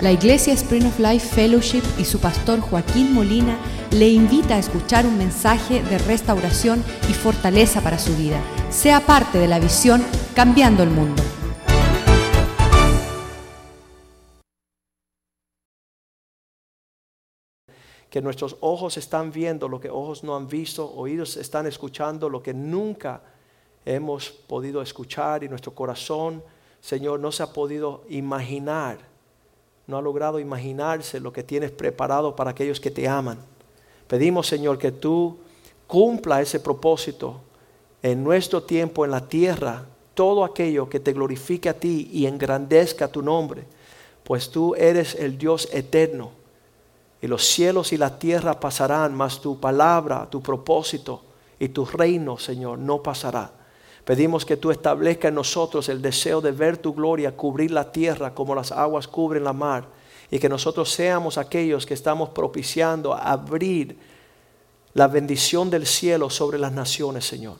La 0.00 0.12
Iglesia 0.12 0.54
Spring 0.54 0.86
of 0.86 0.98
Life 0.98 1.28
Fellowship 1.34 1.82
y 1.98 2.06
su 2.06 2.20
pastor 2.20 2.60
Joaquín 2.60 3.12
Molina 3.12 3.58
le 3.90 4.08
invita 4.08 4.54
a 4.54 4.58
escuchar 4.58 5.04
un 5.04 5.18
mensaje 5.18 5.82
de 5.82 5.98
restauración 5.98 6.82
y 7.10 7.12
fortaleza 7.12 7.82
para 7.82 7.98
su 7.98 8.16
vida. 8.16 8.40
Sea 8.70 9.00
parte 9.00 9.38
de 9.38 9.46
la 9.46 9.58
visión 9.58 10.02
Cambiando 10.34 10.82
el 10.82 10.90
Mundo. 10.90 11.22
que 18.08 18.20
nuestros 18.20 18.56
ojos 18.60 18.96
están 18.96 19.30
viendo 19.30 19.68
lo 19.68 19.78
que 19.78 19.88
ojos 19.88 20.24
no 20.24 20.34
han 20.34 20.48
visto, 20.48 20.90
oídos 20.96 21.36
están 21.36 21.68
escuchando 21.68 22.28
lo 22.28 22.42
que 22.42 22.52
nunca 22.52 23.22
hemos 23.84 24.30
podido 24.30 24.82
escuchar 24.82 25.44
y 25.44 25.48
nuestro 25.48 25.76
corazón, 25.76 26.42
Señor, 26.80 27.20
no 27.20 27.30
se 27.30 27.44
ha 27.44 27.52
podido 27.52 28.02
imaginar, 28.08 29.09
no 29.90 29.98
ha 29.98 30.02
logrado 30.02 30.38
imaginarse 30.38 31.20
lo 31.20 31.32
que 31.32 31.42
tienes 31.42 31.70
preparado 31.70 32.34
para 32.34 32.52
aquellos 32.52 32.80
que 32.80 32.90
te 32.90 33.08
aman. 33.08 33.38
Pedimos, 34.06 34.46
Señor, 34.46 34.78
que 34.78 34.92
tú 34.92 35.38
cumpla 35.86 36.40
ese 36.40 36.60
propósito 36.60 37.40
en 38.02 38.24
nuestro 38.24 38.62
tiempo 38.62 39.04
en 39.04 39.10
la 39.10 39.28
tierra, 39.28 39.84
todo 40.14 40.44
aquello 40.44 40.88
que 40.88 41.00
te 41.00 41.12
glorifique 41.12 41.68
a 41.68 41.78
ti 41.78 42.08
y 42.12 42.26
engrandezca 42.26 43.08
tu 43.08 43.22
nombre, 43.22 43.64
pues 44.24 44.50
tú 44.50 44.74
eres 44.74 45.14
el 45.14 45.36
Dios 45.36 45.68
eterno 45.72 46.30
y 47.20 47.26
los 47.26 47.44
cielos 47.44 47.92
y 47.92 47.98
la 47.98 48.18
tierra 48.18 48.58
pasarán, 48.58 49.14
mas 49.14 49.40
tu 49.40 49.60
palabra, 49.60 50.28
tu 50.30 50.40
propósito 50.40 51.22
y 51.58 51.68
tu 51.68 51.84
reino, 51.84 52.38
Señor, 52.38 52.78
no 52.78 53.02
pasará. 53.02 53.52
Pedimos 54.04 54.44
que 54.44 54.56
tú 54.56 54.70
establezcas 54.70 55.28
en 55.28 55.34
nosotros 55.34 55.88
el 55.88 56.02
deseo 56.02 56.40
de 56.40 56.52
ver 56.52 56.78
tu 56.78 56.94
gloria 56.94 57.36
cubrir 57.36 57.70
la 57.70 57.92
tierra 57.92 58.34
como 58.34 58.54
las 58.54 58.72
aguas 58.72 59.06
cubren 59.06 59.44
la 59.44 59.52
mar. 59.52 59.86
Y 60.30 60.38
que 60.38 60.48
nosotros 60.48 60.90
seamos 60.90 61.38
aquellos 61.38 61.86
que 61.86 61.94
estamos 61.94 62.30
propiciando 62.30 63.12
abrir 63.14 63.98
la 64.94 65.08
bendición 65.08 65.70
del 65.70 65.86
cielo 65.86 66.30
sobre 66.30 66.58
las 66.58 66.72
naciones, 66.72 67.26
Señor. 67.26 67.56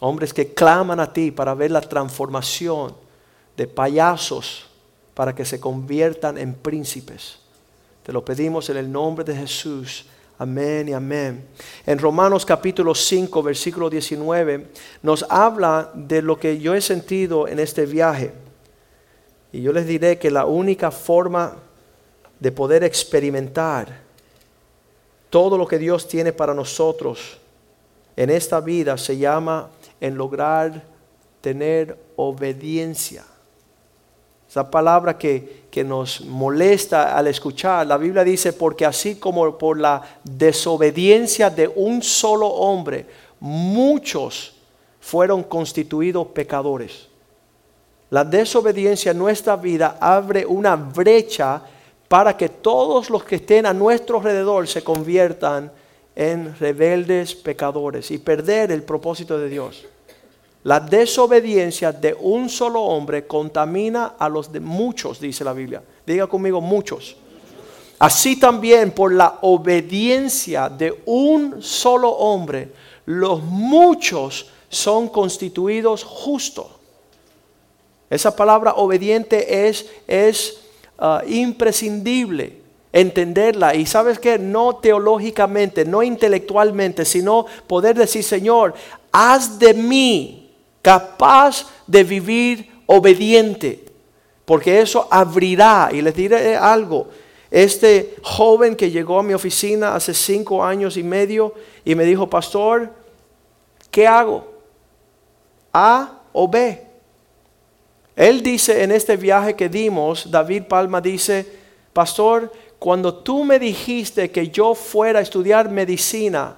Hombres 0.00 0.34
que 0.34 0.52
claman 0.52 1.00
a 1.00 1.12
ti 1.12 1.30
para 1.30 1.54
ver 1.54 1.70
la 1.70 1.80
transformación 1.80 2.94
de 3.56 3.66
payasos 3.66 4.66
para 5.14 5.34
que 5.34 5.44
se 5.44 5.58
conviertan 5.58 6.36
en 6.36 6.54
príncipes. 6.54 7.38
Te 8.02 8.12
lo 8.12 8.24
pedimos 8.24 8.68
en 8.70 8.76
el 8.76 8.92
nombre 8.92 9.24
de 9.24 9.34
Jesús. 9.34 10.06
Amén 10.38 10.90
y 10.90 10.92
amén. 10.92 11.46
En 11.86 11.98
Romanos 11.98 12.44
capítulo 12.44 12.94
5, 12.94 13.42
versículo 13.42 13.88
19, 13.88 14.66
nos 15.02 15.24
habla 15.30 15.90
de 15.94 16.20
lo 16.20 16.38
que 16.38 16.58
yo 16.58 16.74
he 16.74 16.80
sentido 16.82 17.48
en 17.48 17.58
este 17.58 17.86
viaje. 17.86 18.32
Y 19.50 19.62
yo 19.62 19.72
les 19.72 19.86
diré 19.86 20.18
que 20.18 20.30
la 20.30 20.44
única 20.44 20.90
forma 20.90 21.56
de 22.38 22.52
poder 22.52 22.84
experimentar 22.84 24.00
todo 25.30 25.56
lo 25.56 25.66
que 25.66 25.78
Dios 25.78 26.06
tiene 26.06 26.34
para 26.34 26.52
nosotros 26.52 27.38
en 28.14 28.28
esta 28.28 28.60
vida 28.60 28.98
se 28.98 29.16
llama 29.16 29.70
en 30.00 30.16
lograr 30.16 30.82
tener 31.40 31.98
obediencia. 32.16 33.24
Esa 34.48 34.70
palabra 34.70 35.18
que, 35.18 35.66
que 35.70 35.82
nos 35.82 36.20
molesta 36.22 37.16
al 37.16 37.26
escuchar, 37.26 37.86
la 37.86 37.96
Biblia 37.96 38.24
dice, 38.24 38.52
porque 38.52 38.86
así 38.86 39.16
como 39.16 39.58
por 39.58 39.78
la 39.78 40.02
desobediencia 40.22 41.50
de 41.50 41.68
un 41.68 42.02
solo 42.02 42.46
hombre, 42.46 43.06
muchos 43.40 44.54
fueron 45.00 45.42
constituidos 45.42 46.28
pecadores. 46.28 47.08
La 48.10 48.24
desobediencia 48.24 49.10
en 49.10 49.18
nuestra 49.18 49.56
vida 49.56 49.98
abre 50.00 50.46
una 50.46 50.76
brecha 50.76 51.60
para 52.08 52.36
que 52.36 52.48
todos 52.48 53.10
los 53.10 53.24
que 53.24 53.36
estén 53.36 53.66
a 53.66 53.72
nuestro 53.72 54.18
alrededor 54.18 54.68
se 54.68 54.84
conviertan 54.84 55.72
en 56.14 56.56
rebeldes 56.58 57.34
pecadores 57.34 58.10
y 58.10 58.18
perder 58.18 58.70
el 58.70 58.82
propósito 58.82 59.38
de 59.38 59.48
Dios. 59.48 59.84
La 60.66 60.80
desobediencia 60.80 61.92
de 61.92 62.12
un 62.12 62.48
solo 62.48 62.82
hombre 62.82 63.24
contamina 63.24 64.14
a 64.18 64.28
los 64.28 64.50
de 64.50 64.58
muchos, 64.58 65.20
dice 65.20 65.44
la 65.44 65.52
Biblia. 65.52 65.80
Diga 66.04 66.26
conmigo, 66.26 66.60
muchos. 66.60 67.14
Así 68.00 68.34
también 68.34 68.90
por 68.90 69.12
la 69.12 69.38
obediencia 69.42 70.68
de 70.68 71.02
un 71.06 71.62
solo 71.62 72.10
hombre, 72.10 72.72
los 73.04 73.44
muchos 73.44 74.50
son 74.68 75.08
constituidos 75.08 76.02
justos. 76.02 76.66
Esa 78.10 78.34
palabra 78.34 78.74
obediente 78.74 79.68
es, 79.68 79.86
es 80.08 80.62
uh, 80.98 81.24
imprescindible 81.28 82.60
entenderla. 82.92 83.72
Y 83.76 83.86
sabes 83.86 84.18
que 84.18 84.36
no 84.36 84.74
teológicamente, 84.74 85.84
no 85.84 86.02
intelectualmente, 86.02 87.04
sino 87.04 87.46
poder 87.68 87.94
decir, 87.96 88.24
Señor, 88.24 88.74
haz 89.12 89.60
de 89.60 89.72
mí 89.72 90.42
capaz 90.86 91.66
de 91.84 92.04
vivir 92.04 92.70
obediente, 92.86 93.84
porque 94.44 94.80
eso 94.80 95.08
abrirá, 95.10 95.88
y 95.92 96.00
les 96.00 96.14
diré 96.14 96.54
algo, 96.54 97.08
este 97.50 98.14
joven 98.22 98.76
que 98.76 98.88
llegó 98.88 99.18
a 99.18 99.24
mi 99.24 99.34
oficina 99.34 99.96
hace 99.96 100.14
cinco 100.14 100.62
años 100.64 100.96
y 100.96 101.02
medio 101.02 101.54
y 101.84 101.96
me 101.96 102.04
dijo, 102.04 102.30
pastor, 102.30 102.92
¿qué 103.90 104.06
hago? 104.06 104.46
A 105.72 106.20
o 106.32 106.46
B. 106.46 106.80
Él 108.14 108.40
dice 108.40 108.84
en 108.84 108.92
este 108.92 109.16
viaje 109.16 109.56
que 109.56 109.68
dimos, 109.68 110.30
David 110.30 110.66
Palma 110.68 111.00
dice, 111.00 111.44
pastor, 111.92 112.52
cuando 112.78 113.12
tú 113.12 113.42
me 113.42 113.58
dijiste 113.58 114.30
que 114.30 114.50
yo 114.50 114.76
fuera 114.76 115.18
a 115.18 115.22
estudiar 115.22 115.68
medicina, 115.68 116.56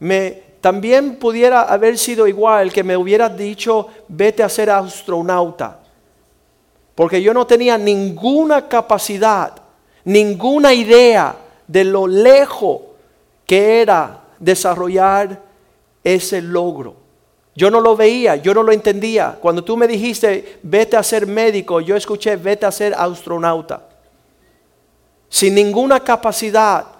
me 0.00 0.42
también 0.64 1.16
pudiera 1.16 1.64
haber 1.64 1.98
sido 1.98 2.26
igual 2.26 2.72
que 2.72 2.82
me 2.82 2.96
hubiera 2.96 3.28
dicho, 3.28 3.86
vete 4.08 4.42
a 4.42 4.48
ser 4.48 4.70
astronauta. 4.70 5.78
Porque 6.94 7.20
yo 7.20 7.34
no 7.34 7.46
tenía 7.46 7.76
ninguna 7.76 8.66
capacidad, 8.66 9.52
ninguna 10.04 10.72
idea 10.72 11.36
de 11.66 11.84
lo 11.84 12.06
lejos 12.06 12.80
que 13.44 13.82
era 13.82 14.22
desarrollar 14.38 15.38
ese 16.02 16.40
logro. 16.40 16.94
Yo 17.54 17.70
no 17.70 17.82
lo 17.82 17.94
veía, 17.94 18.36
yo 18.36 18.54
no 18.54 18.62
lo 18.62 18.72
entendía. 18.72 19.36
Cuando 19.38 19.62
tú 19.62 19.76
me 19.76 19.86
dijiste, 19.86 20.60
vete 20.62 20.96
a 20.96 21.02
ser 21.02 21.26
médico, 21.26 21.82
yo 21.82 21.94
escuché, 21.94 22.36
vete 22.36 22.64
a 22.64 22.72
ser 22.72 22.94
astronauta. 22.94 23.86
Sin 25.28 25.56
ninguna 25.56 26.00
capacidad 26.00 26.93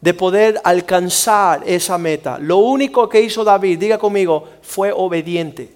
de 0.00 0.14
poder 0.14 0.60
alcanzar 0.62 1.62
esa 1.66 1.98
meta. 1.98 2.38
Lo 2.38 2.58
único 2.58 3.08
que 3.08 3.20
hizo 3.20 3.44
David, 3.44 3.78
diga 3.78 3.98
conmigo, 3.98 4.44
fue 4.62 4.92
obediente. 4.92 5.74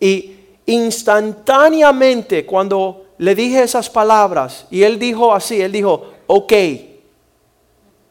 Y 0.00 0.36
instantáneamente 0.66 2.46
cuando 2.46 3.06
le 3.18 3.34
dije 3.34 3.62
esas 3.62 3.90
palabras 3.90 4.66
y 4.70 4.82
él 4.82 4.98
dijo 4.98 5.34
así, 5.34 5.60
él 5.60 5.72
dijo, 5.72 6.04
ok. 6.26 6.52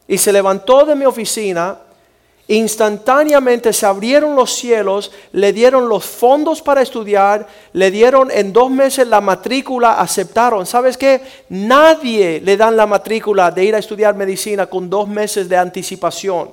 Y 0.10 0.18
se 0.18 0.34
levantó 0.34 0.86
de 0.86 0.96
mi 0.96 1.06
oficina 1.06 1.78
Instantáneamente 2.50 3.74
se 3.74 3.86
abrieron 3.86 4.36
los 4.36 4.54
cielos, 4.54 5.12
le 5.34 5.52
dieron 5.52 5.90
los 5.90 6.06
fondos 6.06 6.62
para 6.62 6.82
estudiar, 6.82 7.46
le 7.74 7.92
dieron 7.92 8.32
en 8.32 8.54
dos 8.54 8.72
meses 8.72 9.06
la 9.06 9.20
matrícula, 9.20 10.00
aceptaron. 10.00 10.66
¿Sabes 10.66 10.98
qué? 10.98 11.22
Nadie 11.50 12.40
le 12.40 12.56
dan 12.56 12.78
la 12.78 12.88
matrícula 12.88 13.52
de 13.52 13.66
ir 13.66 13.76
a 13.76 13.80
estudiar 13.80 14.16
medicina 14.16 14.66
con 14.68 14.90
dos 14.90 15.10
meses 15.10 15.50
de 15.50 15.58
anticipación. 15.58 16.52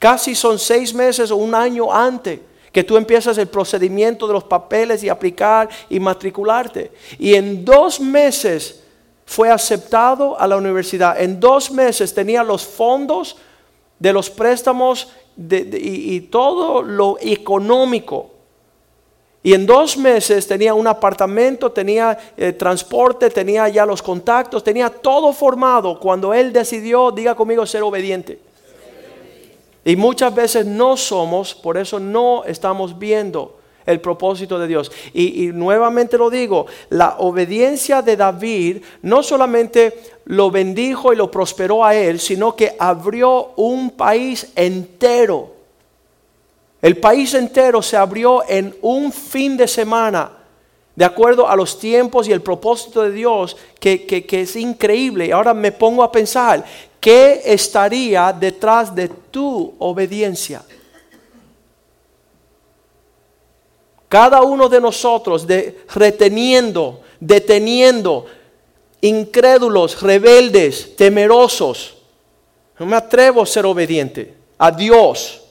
Casi 0.00 0.34
son 0.34 0.58
seis 0.58 0.92
meses 0.92 1.30
o 1.30 1.36
un 1.36 1.54
año 1.54 1.92
antes 1.92 2.40
que 2.72 2.82
tú 2.82 2.96
empiezas 2.96 3.38
el 3.38 3.46
procedimiento 3.46 4.26
de 4.26 4.34
los 4.34 4.44
papeles 4.44 5.02
y 5.04 5.08
aplicar 5.08 5.68
y 5.88 6.00
matricularte. 6.00 6.90
Y 7.18 7.34
en 7.34 7.64
dos 7.64 8.00
meses 8.00 8.82
fue 9.24 9.48
aceptado 9.48 10.38
a 10.38 10.46
la 10.46 10.56
universidad. 10.56 11.20
En 11.20 11.38
dos 11.38 11.70
meses 11.70 12.12
tenía 12.12 12.42
los 12.42 12.66
fondos 12.66 13.36
de 13.98 14.12
los 14.12 14.28
préstamos 14.28 15.08
y, 15.36 16.20
todo 16.22 16.82
lo 16.82 17.16
económico. 17.20 18.30
Y 19.42 19.54
en 19.54 19.64
dos 19.66 19.96
meses 19.96 20.46
tenía 20.46 20.74
un 20.74 20.86
apartamento, 20.86 21.70
tenía 21.70 22.18
eh, 22.36 22.52
transporte, 22.52 23.30
tenía 23.30 23.68
ya 23.68 23.86
los 23.86 24.02
contactos, 24.02 24.64
tenía 24.64 24.90
todo 24.90 25.32
formado 25.32 26.00
cuando 26.00 26.34
él 26.34 26.52
decidió, 26.52 27.12
diga 27.12 27.34
conmigo, 27.34 27.64
ser 27.64 27.82
obediente. 27.82 28.40
Y 29.84 29.94
muchas 29.94 30.34
veces 30.34 30.66
no 30.66 30.96
somos, 30.96 31.54
por 31.54 31.78
eso 31.78 32.00
no 32.00 32.44
estamos 32.44 32.98
viendo 32.98 33.56
el 33.86 34.00
propósito 34.00 34.58
de 34.58 34.66
Dios. 34.66 34.90
Y, 35.14 35.46
nuevamente 35.46 36.18
lo 36.18 36.28
digo, 36.28 36.66
la 36.90 37.16
obediencia 37.18 38.02
de 38.02 38.16
David 38.16 38.82
no 39.02 39.22
solamente 39.22 39.98
lo 40.26 40.50
bendijo 40.50 41.12
y 41.12 41.16
lo 41.16 41.30
prosperó 41.30 41.84
a 41.84 41.94
él, 41.94 42.20
sino 42.20 42.54
que 42.54 42.74
abrió 42.78 43.52
un 43.56 43.90
país 43.90 44.48
entero. 44.56 45.54
El 46.82 46.98
país 46.98 47.32
entero 47.34 47.80
se 47.80 47.96
abrió 47.96 48.42
en 48.48 48.76
un 48.82 49.12
fin 49.12 49.56
de 49.56 49.66
semana 49.68 50.32
de 50.96 51.04
acuerdo 51.04 51.46
a 51.46 51.54
los 51.54 51.78
tiempos 51.78 52.26
y 52.26 52.32
el 52.32 52.40
propósito 52.40 53.02
de 53.02 53.12
Dios, 53.12 53.56
que, 53.78 54.06
que, 54.06 54.40
es 54.40 54.56
increíble. 54.56 55.30
Ahora 55.30 55.52
me 55.52 55.70
pongo 55.70 56.02
a 56.02 56.10
pensar, 56.10 56.64
¿qué 56.98 57.42
estaría 57.44 58.32
detrás 58.32 58.94
de 58.94 59.08
tu 59.08 59.74
obediencia? 59.78 60.62
Cada 64.16 64.40
uno 64.40 64.70
de 64.70 64.80
nosotros 64.80 65.46
reteniendo, 65.94 67.02
deteniendo, 67.20 68.24
incrédulos, 69.02 70.00
rebeldes, 70.00 70.96
temerosos. 70.96 71.98
No 72.78 72.86
me 72.86 72.96
atrevo 72.96 73.42
a 73.42 73.46
ser 73.46 73.66
obediente 73.66 74.34
a 74.56 74.70
Dios. 74.70 75.42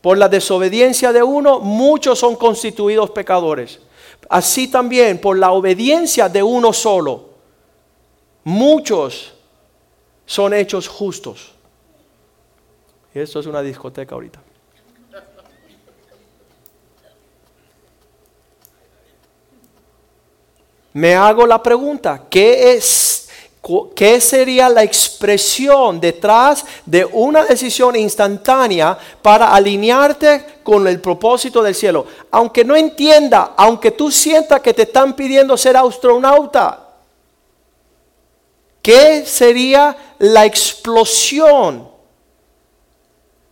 Por 0.00 0.16
la 0.16 0.26
desobediencia 0.26 1.12
de 1.12 1.22
uno, 1.22 1.60
muchos 1.60 2.18
son 2.18 2.34
constituidos 2.34 3.10
pecadores. 3.10 3.78
Así 4.30 4.66
también, 4.66 5.20
por 5.20 5.36
la 5.36 5.52
obediencia 5.52 6.30
de 6.30 6.42
uno 6.42 6.72
solo, 6.72 7.28
muchos 8.42 9.34
son 10.24 10.54
hechos 10.54 10.88
justos. 10.88 11.52
Y 13.14 13.18
esto 13.18 13.40
es 13.40 13.44
una 13.44 13.60
discoteca 13.60 14.14
ahorita. 14.14 14.45
Me 20.96 21.14
hago 21.14 21.46
la 21.46 21.62
pregunta, 21.62 22.22
¿qué 22.30 22.72
es 22.72 23.28
¿Qué 23.94 24.18
sería 24.20 24.68
la 24.70 24.82
expresión 24.82 26.00
detrás 26.00 26.64
de 26.86 27.04
una 27.04 27.44
decisión 27.44 27.96
instantánea 27.96 28.96
para 29.20 29.52
alinearte 29.52 30.60
con 30.62 30.86
el 30.86 31.00
propósito 31.00 31.62
del 31.62 31.74
cielo? 31.74 32.06
Aunque 32.30 32.64
no 32.64 32.76
entienda, 32.76 33.52
aunque 33.56 33.90
tú 33.90 34.10
sientas 34.10 34.60
que 34.60 34.72
te 34.72 34.82
están 34.82 35.14
pidiendo 35.14 35.56
ser 35.56 35.76
astronauta, 35.76 36.90
¿qué 38.80 39.26
sería 39.26 40.14
la 40.20 40.46
explosión? 40.46 41.88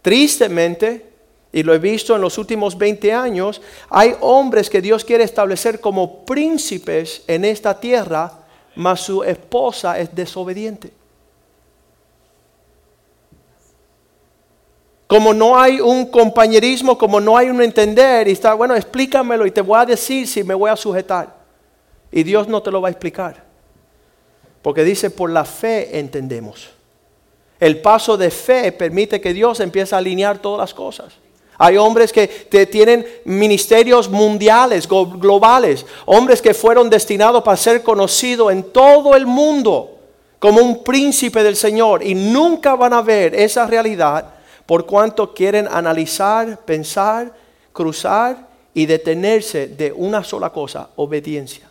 Tristemente, 0.01 1.14
y 1.55 1.63
lo 1.63 1.73
he 1.73 1.79
visto 1.79 2.15
en 2.15 2.21
los 2.21 2.37
últimos 2.37 2.77
20 2.77 3.15
años, 3.15 3.63
hay 3.89 4.15
hombres 4.21 4.69
que 4.69 4.83
Dios 4.83 5.07
quiere 5.07 5.25
establecer 5.25 5.81
como 5.81 6.27
príncipes 6.27 7.23
en 7.27 7.47
esta 7.47 7.81
tierra 7.81 8.45
mas 8.77 9.01
su 9.01 9.23
esposa 9.23 9.99
es 9.99 10.15
desobediente. 10.15 10.93
Como 15.07 15.33
no 15.33 15.59
hay 15.59 15.81
un 15.81 16.07
compañerismo, 16.07 16.99
como 16.99 17.21
no 17.21 17.37
hay 17.37 17.51
un 17.51 17.63
entender, 17.63 18.27
y 18.27 18.33
está, 18.33 18.55
bueno, 18.55 18.75
explícamelo 18.75 19.47
y 19.47 19.51
te 19.51 19.61
voy 19.61 19.79
a 19.79 19.87
decir 19.87 20.27
si 20.27 20.43
me 20.43 20.55
voy 20.55 20.71
a 20.71 20.77
sujetar. 20.77 21.35
Y 22.11 22.23
Dios 22.23 22.49
no 22.49 22.63
te 22.63 22.71
lo 22.71 22.81
va 22.81 22.89
a 22.89 22.91
explicar. 22.91 23.45
Porque 24.63 24.83
dice, 24.83 25.11
por 25.11 25.31
la 25.31 25.45
fe 25.45 25.99
entendemos. 25.99 26.71
El 27.61 27.81
paso 27.81 28.17
de 28.17 28.31
fe 28.31 28.73
permite 28.73 29.21
que 29.21 29.33
Dios 29.33 29.61
empiece 29.61 29.95
a 29.95 29.99
alinear 29.99 30.39
todas 30.39 30.59
las 30.59 30.75
cosas. 30.75 31.15
Hay 31.59 31.77
hombres 31.77 32.13
que 32.13 32.29
tienen 32.71 33.07
ministerios 33.25 34.09
mundiales, 34.09 34.89
globales, 34.89 35.87
hombres 36.07 36.43
que 36.43 36.55
fueron 36.55 36.91
destinados 36.91 37.43
para 37.43 37.57
ser 37.57 37.83
conocidos 37.83 38.53
en 38.53 38.65
todo 38.65 39.15
el 39.15 39.27
mundo 39.27 39.91
como 40.39 40.61
un 40.61 40.85
príncipe 40.85 41.43
del 41.43 41.57
Señor 41.57 42.03
y 42.03 42.15
nunca 42.15 42.75
van 42.75 42.93
a 42.93 43.03
ver 43.03 43.35
esa 43.35 43.67
realidad 43.67 44.35
por 44.67 44.85
cuanto 44.85 45.33
quieren 45.33 45.69
analizar, 45.71 46.59
pensar, 46.65 47.33
cruzar 47.73 48.49
y 48.75 48.87
detenerse 48.87 49.69
de 49.69 49.93
una 49.93 50.25
sola 50.25 50.51
cosa, 50.51 50.91
obediencia. 50.97 51.71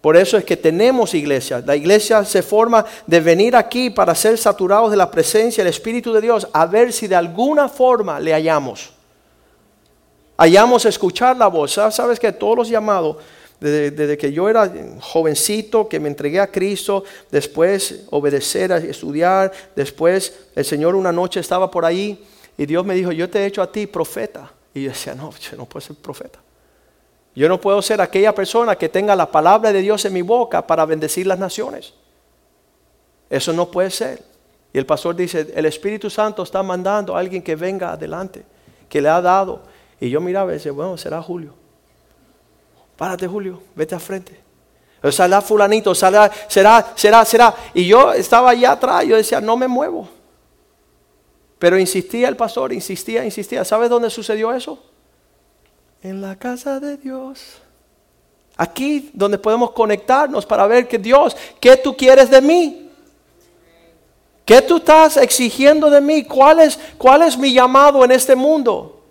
Por 0.00 0.16
eso 0.16 0.36
es 0.36 0.44
que 0.44 0.56
tenemos 0.56 1.14
iglesia. 1.14 1.62
La 1.66 1.74
iglesia 1.74 2.24
se 2.24 2.42
forma 2.42 2.84
de 3.06 3.20
venir 3.20 3.56
aquí 3.56 3.90
para 3.90 4.14
ser 4.14 4.38
saturados 4.38 4.90
de 4.90 4.96
la 4.96 5.10
presencia 5.10 5.64
del 5.64 5.72
Espíritu 5.72 6.12
de 6.12 6.20
Dios, 6.20 6.46
a 6.52 6.66
ver 6.66 6.92
si 6.92 7.08
de 7.08 7.16
alguna 7.16 7.68
forma 7.68 8.20
le 8.20 8.32
hallamos. 8.32 8.90
Hallamos 10.36 10.84
escuchar 10.84 11.36
la 11.36 11.48
voz. 11.48 11.72
Sabes 11.72 12.20
que 12.20 12.30
todos 12.30 12.56
los 12.56 12.68
llamados, 12.68 13.16
desde, 13.58 14.16
que 14.16 14.32
yo 14.32 14.48
era 14.48 14.72
jovencito, 15.00 15.88
que 15.88 15.98
me 15.98 16.08
entregué 16.08 16.38
a 16.38 16.46
Cristo, 16.46 17.02
después 17.28 18.02
obedecer, 18.10 18.70
estudiar, 18.70 19.50
después 19.74 20.32
el 20.54 20.64
Señor 20.64 20.94
una 20.94 21.10
noche 21.10 21.40
estaba 21.40 21.68
por 21.68 21.84
ahí 21.84 22.24
y 22.56 22.66
Dios 22.66 22.86
me 22.86 22.94
dijo, 22.94 23.10
yo 23.10 23.28
te 23.28 23.40
he 23.40 23.46
hecho 23.46 23.62
a 23.62 23.72
ti 23.72 23.88
profeta. 23.88 24.52
Y 24.72 24.84
yo 24.84 24.90
decía, 24.90 25.16
no, 25.16 25.32
yo 25.32 25.56
no 25.56 25.64
puedo 25.64 25.84
ser 25.84 25.96
profeta. 25.96 26.38
Yo 27.38 27.48
no 27.48 27.60
puedo 27.60 27.80
ser 27.82 28.00
aquella 28.00 28.34
persona 28.34 28.74
que 28.74 28.88
tenga 28.88 29.14
la 29.14 29.30
palabra 29.30 29.72
de 29.72 29.80
Dios 29.80 30.04
en 30.04 30.12
mi 30.12 30.22
boca 30.22 30.66
para 30.66 30.84
bendecir 30.84 31.24
las 31.24 31.38
naciones. 31.38 31.94
Eso 33.30 33.52
no 33.52 33.70
puede 33.70 33.92
ser. 33.92 34.24
Y 34.72 34.78
el 34.78 34.84
pastor 34.84 35.14
dice, 35.14 35.52
el 35.54 35.64
Espíritu 35.64 36.10
Santo 36.10 36.42
está 36.42 36.64
mandando 36.64 37.14
a 37.14 37.20
alguien 37.20 37.40
que 37.40 37.54
venga 37.54 37.92
adelante, 37.92 38.44
que 38.88 39.00
le 39.00 39.08
ha 39.08 39.20
dado. 39.20 39.62
Y 40.00 40.10
yo 40.10 40.20
miraba 40.20 40.50
y 40.50 40.54
decía, 40.54 40.72
bueno, 40.72 40.96
será 40.96 41.22
Julio. 41.22 41.54
Párate 42.96 43.28
Julio, 43.28 43.62
vete 43.76 43.94
al 43.94 44.00
frente. 44.00 44.40
O 45.00 45.12
será 45.12 45.40
fulanito, 45.40 45.94
será, 45.94 46.28
será, 46.48 46.92
será, 46.96 47.24
será. 47.24 47.54
Y 47.72 47.86
yo 47.86 48.12
estaba 48.14 48.50
allá 48.50 48.72
atrás, 48.72 49.04
yo 49.06 49.14
decía, 49.14 49.40
no 49.40 49.56
me 49.56 49.68
muevo. 49.68 50.08
Pero 51.60 51.78
insistía 51.78 52.28
el 52.28 52.36
pastor, 52.36 52.72
insistía, 52.72 53.24
insistía. 53.24 53.64
¿Sabes 53.64 53.88
dónde 53.88 54.10
sucedió 54.10 54.52
eso? 54.52 54.87
En 56.02 56.20
la 56.20 56.36
casa 56.36 56.80
de 56.80 56.96
Dios. 56.96 57.58
Aquí 58.56 59.10
donde 59.12 59.38
podemos 59.38 59.70
conectarnos 59.72 60.44
para 60.44 60.66
ver 60.66 60.88
que 60.88 60.98
Dios, 60.98 61.36
¿qué 61.60 61.76
tú 61.76 61.96
quieres 61.96 62.30
de 62.30 62.40
mí? 62.40 62.90
¿Qué 64.44 64.62
tú 64.62 64.78
estás 64.78 65.16
exigiendo 65.16 65.90
de 65.90 66.00
mí? 66.00 66.24
¿Cuál 66.24 66.60
es, 66.60 66.78
es 67.26 67.38
mi 67.38 67.52
llamado 67.52 68.04
en 68.04 68.10
este 68.10 68.34
mundo? 68.34 69.02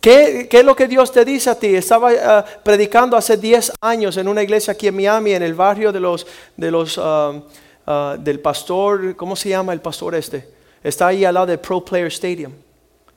¿Qué, 0.00 0.46
¿Qué, 0.48 0.60
es 0.60 0.64
lo 0.64 0.76
que 0.76 0.86
Dios 0.86 1.10
te 1.10 1.24
dice 1.24 1.50
a 1.50 1.58
ti? 1.58 1.74
Estaba 1.74 2.12
eh, 2.12 2.44
predicando 2.62 3.16
hace 3.16 3.36
10 3.36 3.72
años 3.80 4.16
en 4.18 4.28
una 4.28 4.42
iglesia 4.42 4.72
aquí 4.72 4.86
en 4.86 4.94
Miami, 4.94 5.32
en 5.32 5.42
el 5.42 5.54
barrio 5.54 5.90
de 5.90 5.98
los, 5.98 6.26
de 6.56 6.70
los, 6.70 6.96
uh, 6.98 7.42
uh, 7.86 8.16
del 8.18 8.38
pastor, 8.38 9.16
¿cómo 9.16 9.34
se 9.34 9.48
llama 9.48 9.72
el 9.72 9.80
pastor 9.80 10.14
este? 10.14 10.48
Está 10.84 11.08
ahí 11.08 11.24
al 11.24 11.34
lado 11.34 11.46
del 11.46 11.58
Pro 11.58 11.84
Player 11.84 12.06
Stadium 12.08 12.52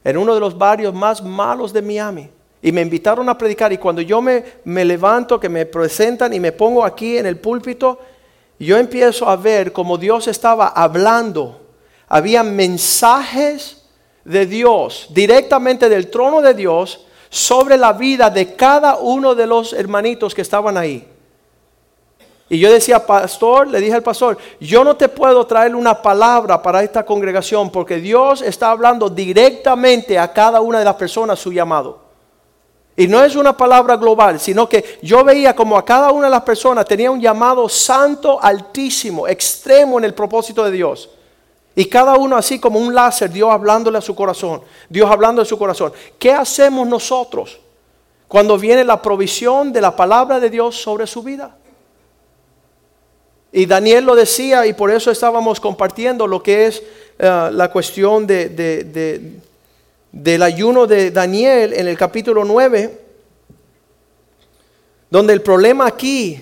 en 0.03 0.17
uno 0.17 0.33
de 0.33 0.39
los 0.39 0.57
barrios 0.57 0.93
más 0.93 1.23
malos 1.23 1.73
de 1.73 1.81
Miami. 1.81 2.29
Y 2.61 2.71
me 2.71 2.81
invitaron 2.81 3.29
a 3.29 3.37
predicar 3.37 3.71
y 3.71 3.77
cuando 3.77 4.01
yo 4.01 4.21
me, 4.21 4.43
me 4.65 4.83
levanto, 4.83 5.39
que 5.39 5.49
me 5.49 5.65
presentan 5.65 6.33
y 6.33 6.39
me 6.39 6.51
pongo 6.51 6.83
aquí 6.83 7.17
en 7.17 7.25
el 7.25 7.37
púlpito, 7.37 7.99
yo 8.59 8.77
empiezo 8.77 9.29
a 9.29 9.37
ver 9.37 9.71
como 9.71 9.97
Dios 9.97 10.27
estaba 10.27 10.67
hablando. 10.67 11.61
Había 12.07 12.43
mensajes 12.43 13.83
de 14.25 14.45
Dios, 14.45 15.07
directamente 15.11 15.87
del 15.87 16.09
trono 16.09 16.41
de 16.41 16.53
Dios, 16.53 17.05
sobre 17.29 17.77
la 17.77 17.93
vida 17.93 18.29
de 18.29 18.55
cada 18.55 18.97
uno 18.97 19.35
de 19.35 19.47
los 19.47 19.71
hermanitos 19.71 20.33
que 20.33 20.41
estaban 20.41 20.77
ahí. 20.77 21.07
Y 22.49 22.57
yo 22.57 22.71
decía, 22.71 23.05
pastor, 23.05 23.67
le 23.67 23.79
dije 23.79 23.93
al 23.93 24.01
pastor, 24.01 24.35
yo 24.59 24.83
no 24.83 24.95
te 24.95 25.07
puedo 25.07 25.45
traer 25.45 25.75
una 25.75 26.01
palabra 26.01 26.59
para 26.59 26.81
esta 26.81 27.05
congregación 27.05 27.69
porque 27.69 27.97
Dios 27.97 28.41
está 28.41 28.71
hablando 28.71 29.07
directamente 29.07 30.17
a 30.17 30.33
cada 30.33 30.59
una 30.59 30.79
de 30.79 30.85
las 30.85 30.95
personas 30.95 31.39
su 31.39 31.53
llamado. 31.53 32.09
Y 32.97 33.07
no 33.07 33.23
es 33.23 33.35
una 33.35 33.55
palabra 33.55 33.95
global, 33.97 34.39
sino 34.39 34.67
que 34.67 34.97
yo 35.03 35.23
veía 35.23 35.55
como 35.55 35.77
a 35.77 35.85
cada 35.85 36.11
una 36.11 36.25
de 36.25 36.31
las 36.31 36.41
personas 36.41 36.85
tenía 36.85 37.11
un 37.11 37.21
llamado 37.21 37.69
santo, 37.69 38.39
altísimo, 38.41 39.27
extremo 39.27 39.99
en 39.99 40.05
el 40.05 40.15
propósito 40.15 40.65
de 40.65 40.71
Dios. 40.71 41.09
Y 41.75 41.85
cada 41.85 42.17
uno 42.17 42.35
así 42.35 42.59
como 42.59 42.79
un 42.79 42.93
láser, 42.93 43.31
Dios 43.31 43.49
hablándole 43.51 43.99
a 43.99 44.01
su 44.01 44.15
corazón, 44.15 44.61
Dios 44.89 45.09
hablando 45.09 45.41
de 45.41 45.47
su 45.47 45.57
corazón. 45.57 45.93
¿Qué 46.17 46.33
hacemos 46.33 46.87
nosotros 46.87 47.59
cuando 48.27 48.57
viene 48.57 48.83
la 48.83 49.01
provisión 49.01 49.71
de 49.71 49.81
la 49.81 49.95
palabra 49.95 50.39
de 50.39 50.49
Dios 50.49 50.75
sobre 50.75 51.07
su 51.07 51.21
vida? 51.23 51.55
Y 53.51 53.65
Daniel 53.65 54.05
lo 54.05 54.15
decía 54.15 54.65
y 54.67 54.73
por 54.73 54.91
eso 54.91 55.09
estábamos 55.09 55.59
compartiendo 55.59 56.27
lo 56.27 56.43
que 56.43 56.67
es 56.67 56.83
eh, 57.17 57.49
la 57.51 57.71
cuestión 57.71 58.27
de, 58.27 59.41
del 60.11 60.43
ayuno 60.43 60.85
de 60.85 61.11
Daniel 61.11 61.73
en 61.73 61.87
el 61.87 61.97
capítulo 61.97 62.45
9, 62.45 62.99
donde 65.09 65.33
el 65.33 65.41
problema 65.41 65.87
aquí, 65.87 66.39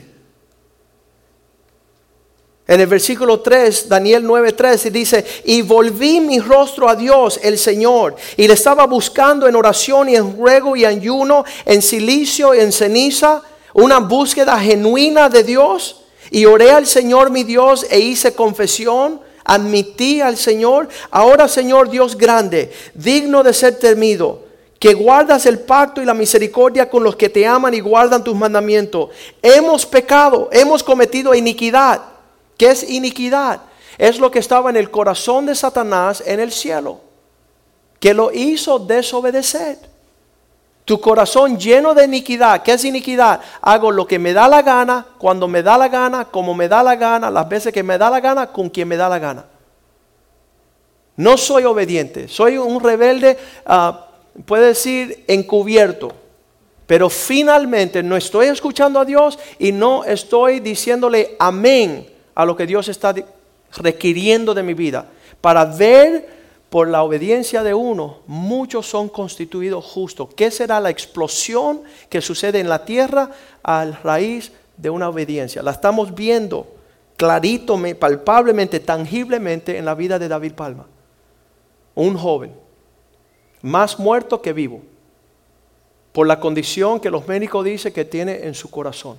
en 2.68 2.82
el 2.82 2.88
versículo 2.88 3.40
3, 3.40 3.88
Daniel 3.88 4.26
9:3, 4.26 4.92
dice, 4.92 5.26
y 5.46 5.62
volví 5.62 6.20
mi 6.20 6.40
rostro 6.40 6.90
a 6.90 6.96
Dios, 6.96 7.40
el 7.42 7.58
Señor, 7.58 8.18
y 8.36 8.46
le 8.46 8.54
estaba 8.54 8.86
buscando 8.86 9.48
en 9.48 9.56
oración 9.56 10.10
y 10.10 10.18
en 10.18 10.38
ruego 10.38 10.76
y 10.76 10.84
en 10.84 11.00
ayuno, 11.00 11.46
en 11.64 11.82
silicio 11.82 12.54
y 12.54 12.60
en 12.60 12.74
ceniza, 12.74 13.42
una 13.74 14.00
búsqueda 14.00 14.60
genuina 14.60 15.30
de 15.30 15.44
Dios. 15.44 16.04
Y 16.32 16.46
oré 16.46 16.72
al 16.72 16.86
Señor 16.86 17.30
mi 17.30 17.44
Dios 17.44 17.86
e 17.90 18.00
hice 18.00 18.34
confesión, 18.34 19.22
admití 19.44 20.22
al 20.22 20.38
Señor, 20.38 20.90
ahora 21.10 21.48
Señor 21.48 21.90
Dios 21.90 22.18
grande, 22.18 22.72
digno 22.94 23.44
de 23.44 23.54
ser 23.54 23.80
temido, 23.80 24.44
que 24.80 24.94
guardas 24.94 25.46
el 25.46 25.60
pacto 25.60 26.02
y 26.02 26.06
la 26.06 26.14
misericordia 26.14 26.90
con 26.90 27.04
los 27.04 27.16
que 27.16 27.30
te 27.30 27.46
aman 27.46 27.74
y 27.74 27.80
guardan 27.80 28.24
tus 28.24 28.36
mandamientos. 28.36 29.10
Hemos 29.42 29.86
pecado, 29.86 30.50
hemos 30.52 30.84
cometido 30.84 31.34
iniquidad. 31.34 32.02
¿Qué 32.58 32.72
es 32.72 32.90
iniquidad? 32.90 33.62
Es 33.98 34.20
lo 34.20 34.30
que 34.30 34.40
estaba 34.40 34.70
en 34.70 34.76
el 34.76 34.92
corazón 34.92 35.46
de 35.46 35.56
Satanás 35.56 36.22
en 36.26 36.40
el 36.40 36.52
cielo, 36.52 37.00
que 38.00 38.14
lo 38.14 38.32
hizo 38.32 38.78
desobedecer. 38.80 39.97
Tu 40.88 41.02
corazón 41.02 41.60
lleno 41.60 41.94
de 41.94 42.06
iniquidad. 42.06 42.64
¿Qué 42.64 42.72
es 42.72 42.86
iniquidad? 42.86 43.42
Hago 43.60 43.92
lo 43.92 44.08
que 44.08 44.18
me 44.18 44.32
da 44.32 44.48
la 44.48 44.62
gana, 44.62 45.06
cuando 45.18 45.46
me 45.46 45.62
da 45.62 45.78
la 45.78 45.90
gana, 45.90 46.24
como 46.24 46.54
me 46.54 46.70
da 46.70 46.82
la 46.82 46.96
gana, 46.96 47.30
las 47.30 47.50
veces 47.50 47.74
que 47.74 47.84
me 47.84 47.98
da 47.98 48.10
la 48.10 48.22
gana, 48.22 48.48
con 48.48 48.70
quien 48.70 48.88
me 48.88 48.96
da 48.96 49.10
la 49.10 49.20
gana. 49.20 49.44
No 51.18 51.36
soy 51.36 51.66
obediente, 51.66 52.30
soy 52.30 52.58
un 52.58 52.80
rebelde. 52.80 53.38
Uh, 53.68 54.44
puede 54.44 54.68
decir 54.68 55.26
encubierto, 55.28 56.14
pero 56.86 57.10
finalmente 57.10 58.02
no 58.02 58.16
estoy 58.16 58.48
escuchando 58.48 59.02
a 59.02 59.04
Dios 59.04 59.38
y 59.60 59.74
no 59.74 60.06
estoy 60.06 60.62
diciéndole 60.62 61.36
amén 61.38 62.08
a 62.34 62.46
lo 62.46 62.56
que 62.56 62.66
Dios 62.66 62.88
está 62.88 63.14
requiriendo 63.76 64.54
de 64.54 64.64
mi 64.64 64.74
vida. 64.74 65.06
Para 65.42 65.66
ver 65.66 66.37
por 66.70 66.90
la 66.90 67.04
obediencia 67.04 67.64
de 67.64 67.74
uno, 67.74 68.20
muchos 68.28 68.88
son 68.88 69.08
constituidos 69.10 69.86
justos. 69.86 70.30
¿Qué 70.36 70.52
será 70.52 70.80
la 70.80 70.90
explosión 70.90 71.82
que 72.10 72.22
sucede 72.22 72.60
en 72.60 72.68
la 72.68 72.84
tierra 72.84 73.32
a 73.64 73.86
raíz 74.04 74.52
de 74.76 74.90
una 74.90 75.08
obediencia? 75.08 75.64
La 75.64 75.72
estamos 75.72 76.14
viendo 76.14 76.68
clarito, 77.16 77.80
palpablemente, 77.98 78.80
tangiblemente 78.82 79.78
en 79.78 79.86
la 79.86 79.96
vida 79.96 80.20
de 80.20 80.28
David 80.28 80.54
Palma. 80.54 80.86
Un 81.96 82.18
joven 82.18 82.52
más 83.62 83.98
muerto 83.98 84.42
que 84.42 84.54
vivo, 84.54 84.82
por 86.12 86.28
la 86.28 86.40
condición 86.40 87.00
que 87.00 87.10
los 87.10 87.28
médicos 87.28 87.64
dicen 87.64 87.94
que 87.94 88.06
tiene 88.06 88.46
en 88.46 88.54
su 88.54 88.70
corazón. 88.70 89.18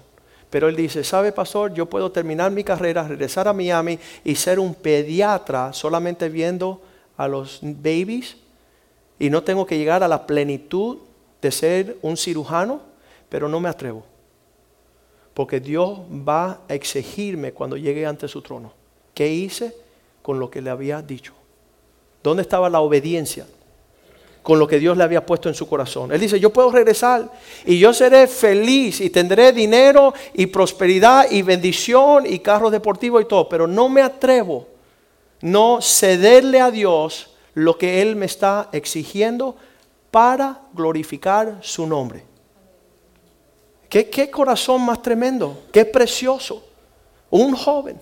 Pero 0.51 0.69
él 0.69 0.77
dice, 0.77 1.05
¿sabe, 1.05 1.33
pastor? 1.33 1.75
Yo 1.75 1.87
puedo 1.87 2.11
terminar 2.11 2.51
mi 2.51 2.65
carrera, 2.65 3.07
regresar 3.07 3.49
a 3.49 3.53
Miami 3.53 3.99
y 4.25 4.35
ser 4.35 4.59
un 4.59 4.75
pediatra 4.75 5.73
solamente 5.73 6.29
viendo 6.29 6.81
a 7.19 7.29
los 7.29 7.59
babies 7.61 8.37
y 9.19 9.29
no 9.29 9.43
tengo 9.43 9.67
que 9.67 9.77
llegar 9.77 10.03
a 10.03 10.09
la 10.09 10.27
plenitud 10.27 10.99
de 11.43 11.51
ser 11.51 11.99
un 12.01 12.17
cirujano, 12.17 12.81
pero 13.29 13.49
no 13.49 13.61
me 13.61 13.69
atrevo. 13.69 14.05
Porque 15.35 15.61
Dios 15.61 15.99
va 16.27 16.61
a 16.69 16.75
exigirme 16.75 17.53
cuando 17.53 17.77
llegue 17.77 18.07
ante 18.07 18.29
su 18.29 18.41
trono. 18.41 18.73
¿Qué 19.13 19.29
hice 19.29 19.75
con 20.23 20.39
lo 20.39 20.51
que 20.51 20.63
le 20.63 20.71
había 20.71 21.03
dicho? 21.03 21.35
¿Dónde 22.23 22.43
estaba 22.43 22.71
la 22.71 22.81
obediencia? 22.81 23.47
con 24.41 24.59
lo 24.59 24.67
que 24.67 24.79
Dios 24.79 24.97
le 24.97 25.05
había 25.05 25.27
puesto 25.27 25.51
en 25.51 25.55
su 25.55 25.69
corazón. 25.69 26.11
Él 26.11 26.21
dice, 26.21 26.41
yo 26.41 26.51
puedo 26.51 26.71
regresar 26.71 27.31
y 27.67 27.79
yo 27.79 27.93
seré 27.93 28.27
feliz 28.27 28.99
y 29.03 29.11
tendré 29.11 29.53
dinero 29.53 30.15
y 30.33 30.47
prosperidad 30.47 31.31
y 31.31 31.43
bendición 31.43 32.25
y 32.25 32.39
carros 32.39 32.73
deportivos 32.73 33.21
y 33.21 33.27
todo, 33.27 33.47
pero 33.47 33.67
no 33.67 33.91
me 33.91 34.01
atrevo 34.01 34.67
no 35.41 35.81
cederle 35.81 36.61
a 36.61 36.71
Dios 36.71 37.31
lo 37.55 37.79
que 37.79 38.03
Él 38.03 38.17
me 38.17 38.27
está 38.27 38.69
exigiendo 38.73 39.57
para 40.11 40.61
glorificar 40.73 41.59
su 41.61 41.87
nombre. 41.87 42.25
¿Qué, 43.89 44.09
qué 44.11 44.31
corazón 44.31 44.83
más 44.83 45.03
tremendo, 45.03 45.63
qué 45.73 45.85
precioso. 45.85 46.65
Un 47.31 47.55
joven 47.55 48.01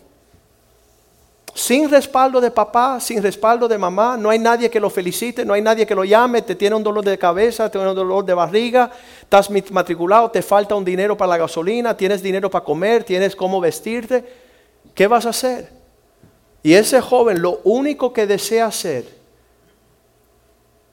sin 1.57 1.88
respaldo 1.88 2.38
de 2.38 2.50
papá, 2.50 3.00
sin 3.00 3.23
respaldo 3.23 3.66
de 3.66 3.78
mamá, 3.78 4.19
no 4.19 4.28
hay 4.28 4.38
nadie 4.38 4.69
que 4.69 4.78
lo 4.78 4.90
felicite, 4.90 5.43
no 5.43 5.55
hay 5.55 5.62
nadie 5.62 5.87
que 5.87 5.95
lo 5.95 6.05
llame, 6.05 6.43
te 6.43 6.55
tiene 6.55 6.76
un 6.76 6.83
dolor 6.83 7.02
de 7.02 7.16
cabeza, 7.16 7.71
te 7.71 7.78
tiene 7.78 7.88
un 7.88 7.97
dolor 7.97 8.26
de 8.26 8.35
barriga, 8.35 8.90
estás 9.23 9.49
matriculado, 9.71 10.31
te 10.31 10.43
falta 10.43 10.75
un 10.75 10.85
dinero 10.85 11.16
para 11.16 11.31
la 11.31 11.38
gasolina, 11.38 11.97
tienes 11.97 12.23
dinero 12.23 12.50
para 12.50 12.62
comer, 12.62 13.05
tienes 13.05 13.35
cómo 13.35 13.59
vestirte. 13.59 14.23
¿Qué 14.95 15.07
vas 15.07 15.25
a 15.25 15.31
hacer? 15.31 15.75
Y 16.67 16.75
ese 16.75 17.01
joven 17.01 17.41
lo 17.41 17.61
único 17.63 18.13
que 18.13 18.27
desea 18.27 18.67
hacer 18.67 19.07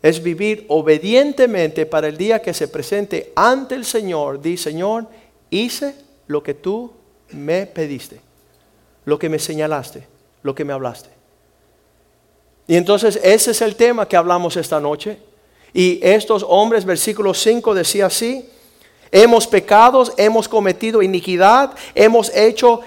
es 0.03 0.21
vivir 0.21 0.67
obedientemente 0.67 1.87
para 1.87 2.09
el 2.09 2.15
día 2.15 2.43
que 2.43 2.53
se 2.53 2.67
presente 2.67 3.33
ante 3.35 3.73
el 3.73 3.83
Señor. 3.83 4.39
Di, 4.39 4.55
Señor, 4.55 5.07
hice 5.49 5.95
lo 6.27 6.43
que 6.43 6.53
tú 6.53 6.91
me 7.31 7.65
pediste, 7.65 8.21
lo 9.05 9.17
que 9.17 9.29
me 9.29 9.39
señalaste 9.39 10.05
lo 10.43 10.53
que 10.53 10.63
me 10.63 10.73
hablaste. 10.73 11.09
Y 12.67 12.75
entonces 12.75 13.19
ese 13.23 13.49
es 13.49 13.61
el 13.63 13.75
tema 13.75 14.07
que 14.07 14.15
hablamos 14.15 14.55
esta 14.57 14.79
noche. 14.79 15.17
Y 15.73 15.99
estos 16.03 16.45
hombres, 16.47 16.85
versículo 16.85 17.33
5 17.33 17.73
decía 17.73 18.05
así, 18.05 18.47
hemos 19.11 19.47
pecado, 19.47 20.03
hemos 20.17 20.47
cometido 20.47 21.01
iniquidad, 21.01 21.73
hemos 21.95 22.29
hecho 22.35 22.81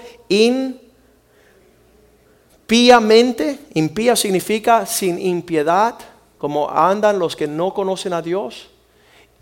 impíamente, 2.67 3.59
impía 3.75 4.17
significa 4.17 4.85
sin 4.85 5.19
impiedad, 5.19 5.95
como 6.37 6.69
andan 6.69 7.17
los 7.17 7.33
que 7.37 7.47
no 7.47 7.73
conocen 7.73 8.11
a 8.11 8.21
Dios. 8.21 8.67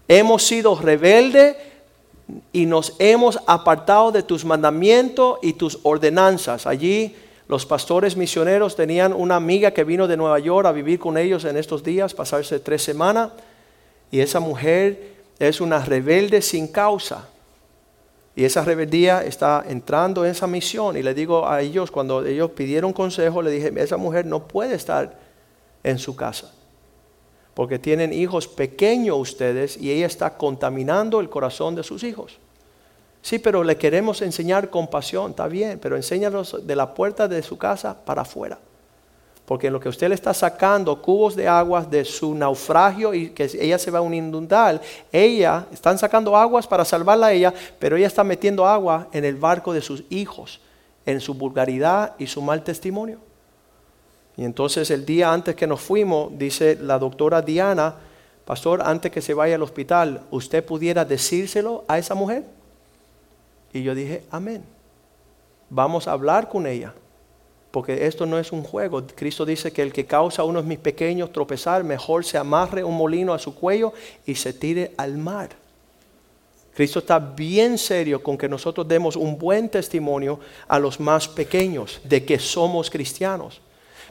Hemos 0.08 0.46
sido 0.46 0.76
rebeldes 0.76 1.56
y 2.54 2.68
nos 2.68 2.94
hemos 3.00 3.40
apartado 3.48 4.12
de 4.12 4.22
tus 4.22 4.46
mandamientos 4.46 5.40
y 5.42 5.54
tus 5.54 5.80
ordenanzas. 5.82 6.68
Allí 6.68 7.16
los 7.48 7.66
pastores 7.66 8.16
misioneros 8.16 8.76
tenían 8.76 9.12
una 9.12 9.38
amiga 9.38 9.72
que 9.72 9.84
vino 9.84 10.08
de 10.08 10.18
Nueva 10.18 10.38
York 10.38 10.68
a 10.68 10.72
vivir 10.72 11.00
con 11.00 11.18
ellos 11.18 11.46
en 11.46 11.58
estos 11.58 11.84
días, 11.84 12.14
pasarse 12.14 12.60
tres 12.60 12.84
semanas, 12.84 13.32
y 14.12 14.20
esa 14.20 14.40
mujer 14.40 15.16
es 15.40 15.62
una 15.62 15.84
rebelde 15.84 16.44
sin 16.44 16.68
causa. 16.68 17.28
Y 18.36 18.44
esa 18.44 18.64
rebeldía 18.64 19.24
está 19.24 19.64
entrando 19.68 20.26
en 20.26 20.32
esa 20.32 20.46
misión. 20.46 20.98
Y 20.98 21.04
le 21.04 21.14
digo 21.14 21.48
a 21.48 21.62
ellos, 21.62 21.90
cuando 21.90 22.26
ellos 22.26 22.52
pidieron 22.52 22.92
consejo, 22.92 23.42
le 23.42 23.52
dije, 23.52 23.72
esa 23.78 23.98
mujer 23.98 24.26
no 24.26 24.48
puede 24.48 24.76
estar 24.76 25.18
en 25.84 25.98
su 25.98 26.16
casa. 26.16 26.52
Porque 27.54 27.80
tienen 27.80 28.12
hijos 28.12 28.50
pequeños 28.50 29.18
ustedes 29.18 29.78
y 29.78 29.92
ella 29.92 30.08
está 30.08 30.38
contaminando 30.38 31.22
el 31.22 31.30
corazón 31.30 31.76
de 31.76 31.84
sus 31.84 32.04
hijos. 32.04 32.38
Sí, 33.22 33.40
pero 33.40 33.64
le 33.64 33.78
queremos 33.78 34.22
enseñar 34.22 34.70
compasión, 34.70 35.32
está 35.32 35.48
bien, 35.48 35.80
pero 35.80 35.96
enséñalos 35.96 36.68
de 36.68 36.76
la 36.76 36.94
puerta 36.94 37.28
de 37.28 37.42
su 37.42 37.58
casa 37.58 38.06
para 38.06 38.24
afuera. 38.24 38.60
Porque 39.46 39.68
en 39.68 39.74
lo 39.74 39.80
que 39.80 39.90
usted 39.90 40.10
le 40.10 40.16
está 40.16 40.34
sacando 40.34 41.00
cubos 41.02 41.36
de 41.36 41.48
aguas 41.48 41.90
de 41.90 42.04
su 42.04 42.34
naufragio 42.34 43.14
y 43.14 43.30
que 43.30 43.50
ella 43.60 43.78
se 43.78 43.92
va 43.92 44.00
a 44.00 44.02
un 44.02 44.14
inundar, 44.14 44.82
ella, 45.12 45.68
están 45.72 46.00
sacando 46.00 46.36
aguas 46.36 46.66
para 46.66 46.84
salvarla 46.84 47.28
a 47.28 47.34
ella, 47.34 47.54
pero 47.78 47.96
ella 47.96 48.08
está 48.08 48.24
metiendo 48.24 48.66
agua 48.66 49.08
en 49.12 49.24
el 49.24 49.36
barco 49.36 49.72
de 49.72 49.82
sus 49.82 50.04
hijos, 50.10 50.60
en 51.06 51.22
su 51.22 51.36
vulgaridad 51.36 52.16
y 52.18 52.26
su 52.26 52.42
mal 52.42 52.64
testimonio. 52.64 53.20
Y 54.36 54.44
entonces 54.44 54.90
el 54.90 55.06
día 55.06 55.32
antes 55.32 55.56
que 55.56 55.68
nos 55.68 55.80
fuimos, 55.80 56.38
dice 56.38 56.78
la 56.82 56.98
doctora 56.98 57.42
Diana, 57.42 57.96
pastor, 58.46 58.82
antes 58.84 59.12
que 59.12 59.22
se 59.22 59.36
vaya 59.36 59.56
al 59.56 59.64
hospital, 59.64 60.24
¿usted 60.32 60.66
pudiera 60.66 61.06
decírselo 61.06 61.86
a 61.88 62.00
esa 62.00 62.16
mujer? 62.16 62.46
Y 63.72 63.84
yo 63.84 63.94
dije, 63.94 64.24
amén. 64.32 64.64
Vamos 65.70 66.08
a 66.08 66.14
hablar 66.14 66.50
con 66.50 66.66
ella. 66.66 66.94
Porque 67.76 68.08
esto 68.08 68.26
no 68.26 68.40
es 68.40 68.54
un 68.54 68.64
juego. 68.64 69.04
Cristo 69.06 69.46
dice 69.46 69.74
que 69.74 69.82
el 69.82 69.92
que 69.92 70.06
causa 70.06 70.44
a 70.44 70.46
uno 70.46 70.62
de 70.62 70.68
mis 70.70 70.80
pequeños 70.80 71.34
tropezar, 71.34 71.84
mejor 71.84 72.24
se 72.24 72.38
amarre 72.38 72.86
un 72.86 72.96
molino 72.96 73.34
a 73.34 73.38
su 73.38 73.54
cuello 73.54 73.92
y 74.26 74.36
se 74.36 74.54
tire 74.54 74.94
al 74.96 75.18
mar. 75.18 75.50
Cristo 76.74 77.00
está 77.00 77.20
bien 77.20 77.78
serio 77.78 78.24
con 78.24 78.38
que 78.38 78.48
nosotros 78.48 78.88
demos 78.88 79.18
un 79.18 79.38
buen 79.38 79.68
testimonio 79.68 80.40
a 80.70 80.80
los 80.80 81.02
más 81.02 81.28
pequeños 81.28 82.00
de 82.06 82.24
que 82.24 82.40
somos 82.40 82.90
cristianos. 82.90 83.60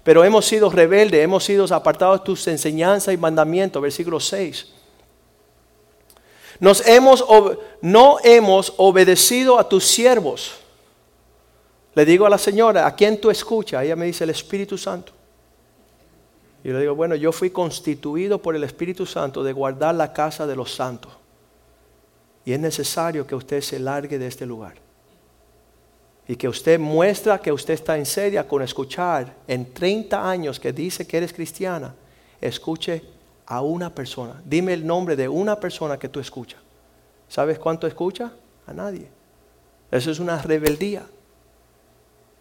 Pero 0.02 0.22
hemos 0.24 0.44
sido 0.44 0.68
rebeldes, 0.68 1.24
hemos 1.24 1.42
sido 1.42 1.64
apartados 1.74 2.20
de 2.20 2.26
tus 2.26 2.46
enseñanzas 2.46 3.14
y 3.14 3.16
mandamientos, 3.16 3.80
versículo 3.80 4.20
6. 4.20 4.74
Nos 6.60 6.86
hemos, 6.86 7.24
no 7.80 8.18
hemos 8.24 8.74
obedecido 8.76 9.58
a 9.58 9.66
tus 9.66 9.86
siervos. 9.86 10.63
Le 11.94 12.04
digo 12.04 12.26
a 12.26 12.30
la 12.30 12.38
señora, 12.38 12.86
¿a 12.86 12.94
quién 12.94 13.20
tú 13.20 13.30
escuchas? 13.30 13.84
Ella 13.84 13.96
me 13.96 14.06
dice, 14.06 14.24
el 14.24 14.30
Espíritu 14.30 14.76
Santo. 14.76 15.12
Y 16.64 16.68
le 16.70 16.80
digo, 16.80 16.94
bueno, 16.94 17.14
yo 17.14 17.30
fui 17.30 17.50
constituido 17.50 18.40
por 18.40 18.56
el 18.56 18.64
Espíritu 18.64 19.04
Santo 19.04 19.44
de 19.44 19.52
guardar 19.52 19.94
la 19.94 20.12
casa 20.12 20.46
de 20.46 20.56
los 20.56 20.74
santos. 20.74 21.12
Y 22.44 22.52
es 22.52 22.60
necesario 22.60 23.26
que 23.26 23.34
usted 23.34 23.60
se 23.60 23.78
largue 23.78 24.18
de 24.18 24.26
este 24.26 24.46
lugar. 24.46 24.74
Y 26.26 26.36
que 26.36 26.48
usted 26.48 26.80
muestra 26.80 27.38
que 27.38 27.52
usted 27.52 27.74
está 27.74 27.98
en 27.98 28.06
seria 28.06 28.48
con 28.48 28.62
escuchar 28.62 29.34
en 29.46 29.72
30 29.72 30.28
años 30.28 30.58
que 30.58 30.72
dice 30.72 31.06
que 31.06 31.18
eres 31.18 31.32
cristiana. 31.32 31.94
Escuche 32.40 33.02
a 33.46 33.60
una 33.60 33.94
persona. 33.94 34.40
Dime 34.44 34.72
el 34.72 34.86
nombre 34.86 35.16
de 35.16 35.28
una 35.28 35.60
persona 35.60 35.98
que 35.98 36.08
tú 36.08 36.18
escuchas. 36.18 36.60
¿Sabes 37.28 37.58
cuánto 37.58 37.86
escucha? 37.86 38.32
A 38.66 38.72
nadie. 38.72 39.08
Eso 39.90 40.10
es 40.10 40.18
una 40.18 40.40
rebeldía. 40.40 41.04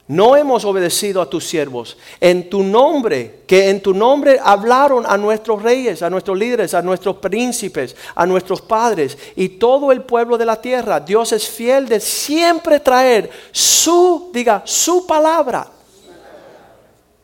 No 0.07 0.35
hemos 0.35 0.65
obedecido 0.65 1.21
a 1.21 1.29
tus 1.29 1.45
siervos. 1.45 1.97
En 2.19 2.49
tu 2.49 2.61
nombre, 2.61 3.43
que 3.47 3.69
en 3.69 3.81
tu 3.81 3.93
nombre 3.93 4.37
hablaron 4.43 5.05
a 5.07 5.17
nuestros 5.17 5.63
reyes, 5.63 6.01
a 6.01 6.09
nuestros 6.09 6.37
líderes, 6.37 6.73
a 6.73 6.81
nuestros 6.81 7.17
príncipes, 7.17 7.95
a 8.13 8.25
nuestros 8.25 8.61
padres 8.61 9.17
y 9.37 9.49
todo 9.49 9.93
el 9.93 10.01
pueblo 10.01 10.37
de 10.37 10.45
la 10.45 10.59
tierra. 10.59 10.99
Dios 10.99 11.31
es 11.31 11.47
fiel 11.47 11.87
de 11.87 12.01
siempre 12.01 12.81
traer 12.81 13.29
su, 13.51 14.29
diga, 14.33 14.61
su 14.65 15.07
palabra. 15.07 15.71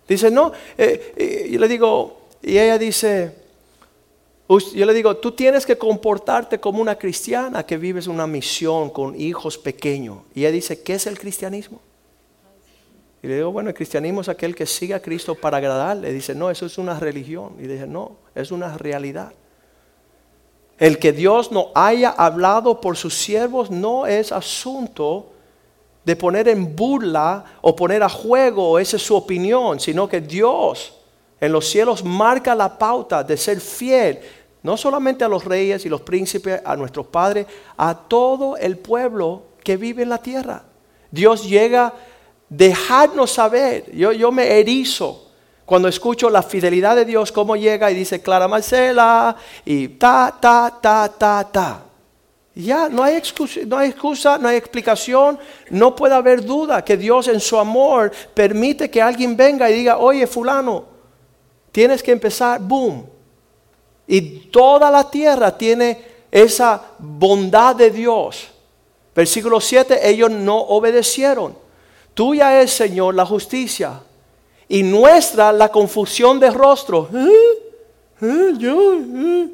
Dice, 0.07 0.31
no, 0.31 0.53
eh, 0.77 1.49
yo 1.51 1.59
le 1.59 1.67
digo, 1.67 2.21
y 2.41 2.57
ella 2.57 2.77
dice, 2.77 3.35
yo 4.47 4.85
le 4.85 4.93
digo, 4.93 5.17
tú 5.17 5.33
tienes 5.33 5.65
que 5.65 5.77
comportarte 5.77 6.59
como 6.59 6.81
una 6.81 6.95
cristiana 6.95 7.65
que 7.65 7.77
vives 7.77 8.07
una 8.07 8.25
misión 8.25 8.89
con 8.89 9.19
hijos 9.19 9.57
pequeños. 9.57 10.19
Y 10.33 10.39
ella 10.39 10.51
dice, 10.51 10.81
¿qué 10.81 10.93
es 10.93 11.05
el 11.07 11.19
cristianismo? 11.19 11.81
Y 13.21 13.27
le 13.27 13.35
digo, 13.35 13.51
bueno, 13.51 13.69
el 13.69 13.75
cristianismo 13.75 14.21
es 14.21 14.29
aquel 14.29 14.55
que 14.55 14.65
sigue 14.65 14.93
a 14.93 15.01
Cristo 15.01 15.35
para 15.35 15.57
agradarle. 15.57 16.13
Dice, 16.13 16.33
no, 16.33 16.49
eso 16.49 16.65
es 16.65 16.77
una 16.77 16.97
religión. 16.99 17.55
Y 17.59 17.63
dice, 17.63 17.85
no, 17.85 18.17
es 18.33 18.51
una 18.51 18.77
realidad. 18.77 19.33
El 20.77 20.97
que 20.97 21.11
Dios 21.11 21.51
no 21.51 21.71
haya 21.75 22.11
hablado 22.11 22.79
por 22.79 22.95
sus 22.95 23.13
siervos 23.13 23.69
no 23.69 24.07
es 24.07 24.31
asunto 24.31 25.33
de 26.05 26.15
poner 26.15 26.47
en 26.47 26.75
burla 26.75 27.43
o 27.61 27.75
poner 27.75 28.01
a 28.01 28.09
juego, 28.09 28.79
esa 28.79 28.95
es 28.95 29.03
su 29.03 29.15
opinión, 29.15 29.79
sino 29.79 30.07
que 30.07 30.21
Dios 30.21 30.95
en 31.41 31.51
los 31.51 31.67
cielos 31.69 32.03
marca 32.03 32.55
la 32.55 32.77
pauta 32.77 33.23
de 33.23 33.35
ser 33.35 33.59
fiel, 33.59 34.19
no 34.63 34.77
solamente 34.77 35.23
a 35.23 35.27
los 35.27 35.43
reyes 35.43 35.85
y 35.85 35.89
los 35.89 36.01
príncipes, 36.01 36.61
a 36.65 36.75
nuestros 36.75 37.07
padres, 37.07 37.45
a 37.77 37.93
todo 37.93 38.57
el 38.57 38.77
pueblo 38.77 39.43
que 39.63 39.77
vive 39.77 40.03
en 40.03 40.09
la 40.09 40.17
tierra. 40.17 40.63
Dios 41.11 41.47
llega 41.47 41.93
dejarnos 42.49 43.31
saber. 43.31 43.85
Yo, 43.95 44.11
yo 44.11 44.31
me 44.31 44.59
erizo 44.59 45.27
cuando 45.65 45.87
escucho 45.87 46.29
la 46.29 46.41
fidelidad 46.41 46.95
de 46.95 47.05
Dios, 47.05 47.31
cómo 47.31 47.55
llega 47.55 47.91
y 47.91 47.93
dice 47.93 48.21
Clara 48.21 48.47
Marcela 48.47 49.35
y 49.63 49.87
ta, 49.87 50.35
ta, 50.41 50.79
ta, 50.81 51.13
ta, 51.15 51.47
ta. 51.51 51.83
Ya, 52.55 52.89
no 52.89 53.03
hay, 53.03 53.15
excusa, 53.15 53.61
no 53.65 53.77
hay 53.77 53.89
excusa, 53.89 54.37
no 54.37 54.47
hay 54.47 54.57
explicación, 54.57 55.37
no 55.69 55.95
puede 55.95 56.15
haber 56.15 56.43
duda 56.43 56.83
que 56.83 56.97
Dios 56.97 57.27
en 57.27 57.39
su 57.39 57.57
amor 57.57 58.11
permite 58.33 58.89
que 58.89 59.01
alguien 59.01 59.37
venga 59.37 59.69
y 59.69 59.75
diga, 59.75 59.99
oye 59.99 60.27
fulano, 60.27 60.85
tienes 61.71 62.03
que 62.03 62.11
empezar, 62.11 62.59
boom. 62.59 63.05
Y 64.07 64.21
toda 64.49 64.89
la 64.89 65.09
tierra 65.09 65.55
tiene 65.55 66.03
esa 66.31 66.81
bondad 66.97 67.75
de 67.75 67.91
Dios. 67.91 68.49
Versículo 69.15 69.61
7, 69.61 70.09
ellos 70.09 70.31
no 70.31 70.57
obedecieron. 70.57 71.68
Tuya 72.19 72.61
es, 72.61 72.71
Señor, 72.71 73.15
la 73.15 73.25
justicia 73.25 74.01
y 74.67 74.83
nuestra 74.83 75.53
la 75.53 75.69
confusión 75.69 76.37
de 76.37 76.51
rostro. 76.51 77.07
¿Eh? 77.13 78.25
¿Eh? 78.25 78.57
¿Eh? 78.61 79.49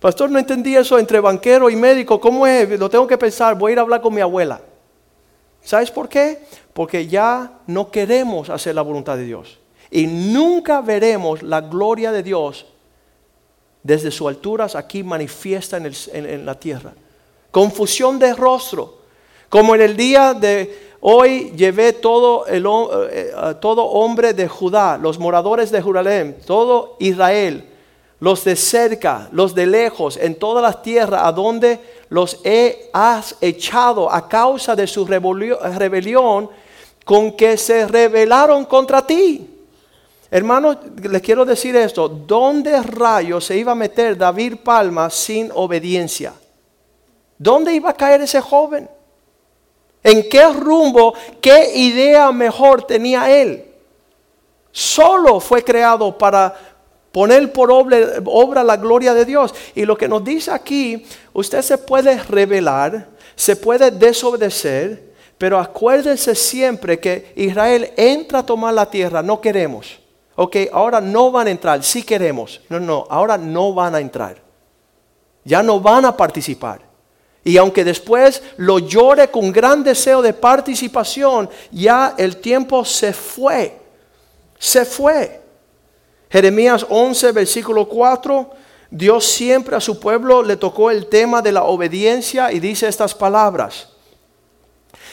Pastor, 0.00 0.28
no 0.28 0.40
entendí 0.40 0.74
eso 0.74 0.98
entre 0.98 1.20
banquero 1.20 1.70
y 1.70 1.76
médico. 1.76 2.20
¿Cómo 2.20 2.44
es? 2.44 2.68
Lo 2.76 2.90
tengo 2.90 3.06
que 3.06 3.16
pensar. 3.16 3.56
Voy 3.56 3.70
a 3.70 3.72
ir 3.74 3.78
a 3.78 3.82
hablar 3.82 4.00
con 4.00 4.12
mi 4.12 4.20
abuela. 4.20 4.60
¿Sabes 5.62 5.92
por 5.92 6.08
qué? 6.08 6.40
Porque 6.72 7.06
ya 7.06 7.60
no 7.68 7.88
queremos 7.88 8.50
hacer 8.50 8.74
la 8.74 8.82
voluntad 8.82 9.16
de 9.16 9.22
Dios. 9.22 9.60
Y 9.88 10.08
nunca 10.08 10.80
veremos 10.80 11.40
la 11.44 11.60
gloria 11.60 12.10
de 12.10 12.24
Dios 12.24 12.66
desde 13.84 14.10
sus 14.10 14.26
alturas 14.26 14.74
aquí 14.74 15.04
manifiesta 15.04 15.76
en, 15.76 15.92
en 16.12 16.44
la 16.44 16.58
tierra. 16.58 16.94
Confusión 17.52 18.18
de 18.18 18.34
rostro. 18.34 19.02
Como 19.48 19.76
en 19.76 19.82
el 19.82 19.96
día 19.96 20.34
de 20.34 20.91
Hoy 21.04 21.50
llevé 21.56 21.94
todo, 21.94 22.46
el, 22.46 22.64
eh, 23.10 23.32
todo 23.60 23.82
hombre 23.86 24.34
de 24.34 24.46
Judá, 24.46 24.96
los 24.96 25.18
moradores 25.18 25.72
de 25.72 25.82
Jerusalén, 25.82 26.36
todo 26.46 26.94
Israel, 27.00 27.68
los 28.20 28.44
de 28.44 28.54
cerca, 28.54 29.28
los 29.32 29.52
de 29.52 29.66
lejos, 29.66 30.16
en 30.16 30.36
todas 30.36 30.62
las 30.62 30.80
tierras 30.80 31.22
a 31.24 31.32
donde 31.32 31.80
los 32.08 32.38
he 32.44 32.88
has 32.92 33.34
echado 33.40 34.12
a 34.12 34.28
causa 34.28 34.76
de 34.76 34.86
su 34.86 35.04
rebelión 35.04 36.48
con 37.04 37.32
que 37.32 37.56
se 37.56 37.88
rebelaron 37.88 38.64
contra 38.64 39.04
ti. 39.04 39.50
Hermanos, 40.30 40.76
les 41.02 41.20
quiero 41.20 41.44
decir 41.44 41.74
esto, 41.74 42.08
¿dónde 42.08 42.80
rayos 42.80 43.44
se 43.46 43.56
iba 43.56 43.72
a 43.72 43.74
meter 43.74 44.16
David 44.16 44.58
Palma 44.62 45.10
sin 45.10 45.50
obediencia? 45.52 46.32
¿Dónde 47.36 47.74
iba 47.74 47.90
a 47.90 47.94
caer 47.94 48.20
ese 48.20 48.40
joven? 48.40 48.88
¿En 50.02 50.28
qué 50.28 50.52
rumbo, 50.52 51.14
qué 51.40 51.76
idea 51.76 52.32
mejor 52.32 52.82
tenía 52.84 53.30
él? 53.30 53.64
Solo 54.72 55.38
fue 55.38 55.62
creado 55.62 56.16
para 56.16 56.54
poner 57.12 57.52
por 57.52 57.70
obra, 57.70 58.64
la 58.64 58.76
gloria 58.76 59.14
de 59.14 59.24
Dios. 59.24 59.54
Y 59.74 59.84
lo 59.84 59.96
que 59.96 60.08
nos 60.08 60.24
dice 60.24 60.50
aquí, 60.50 61.06
usted 61.32 61.62
se 61.62 61.78
puede 61.78 62.20
revelar, 62.22 63.08
se 63.36 63.54
puede 63.54 63.90
desobedecer, 63.90 65.12
pero 65.38 65.58
acuérdense 65.58 66.34
siempre 66.34 66.98
que 66.98 67.32
Israel 67.36 67.92
entra 67.96 68.40
a 68.40 68.46
tomar 68.46 68.74
la 68.74 68.86
tierra, 68.86 69.22
no 69.22 69.40
queremos. 69.40 70.00
Ok, 70.34 70.56
ahora 70.72 71.00
no 71.00 71.30
van 71.30 71.48
a 71.48 71.50
entrar, 71.50 71.82
sí 71.84 72.02
queremos. 72.02 72.60
No, 72.68 72.80
no, 72.80 73.06
ahora 73.10 73.36
no 73.36 73.74
van 73.74 73.94
a 73.94 74.00
entrar. 74.00 74.36
Ya 75.44 75.62
no 75.62 75.78
van 75.80 76.06
a 76.06 76.16
participar. 76.16 76.91
Y 77.44 77.56
aunque 77.56 77.84
después 77.84 78.42
lo 78.56 78.78
llore 78.78 79.28
con 79.28 79.50
gran 79.50 79.82
deseo 79.82 80.22
de 80.22 80.32
participación, 80.32 81.50
ya 81.72 82.14
el 82.16 82.36
tiempo 82.36 82.84
se 82.84 83.12
fue. 83.12 83.78
Se 84.58 84.84
fue. 84.84 85.40
Jeremías 86.30 86.86
11, 86.88 87.32
versículo 87.32 87.88
4. 87.88 88.50
Dios 88.90 89.26
siempre 89.26 89.74
a 89.74 89.80
su 89.80 89.98
pueblo 89.98 90.42
le 90.42 90.56
tocó 90.56 90.90
el 90.90 91.06
tema 91.06 91.42
de 91.42 91.50
la 91.50 91.64
obediencia 91.64 92.52
y 92.52 92.60
dice 92.60 92.86
estas 92.86 93.14
palabras. 93.14 93.88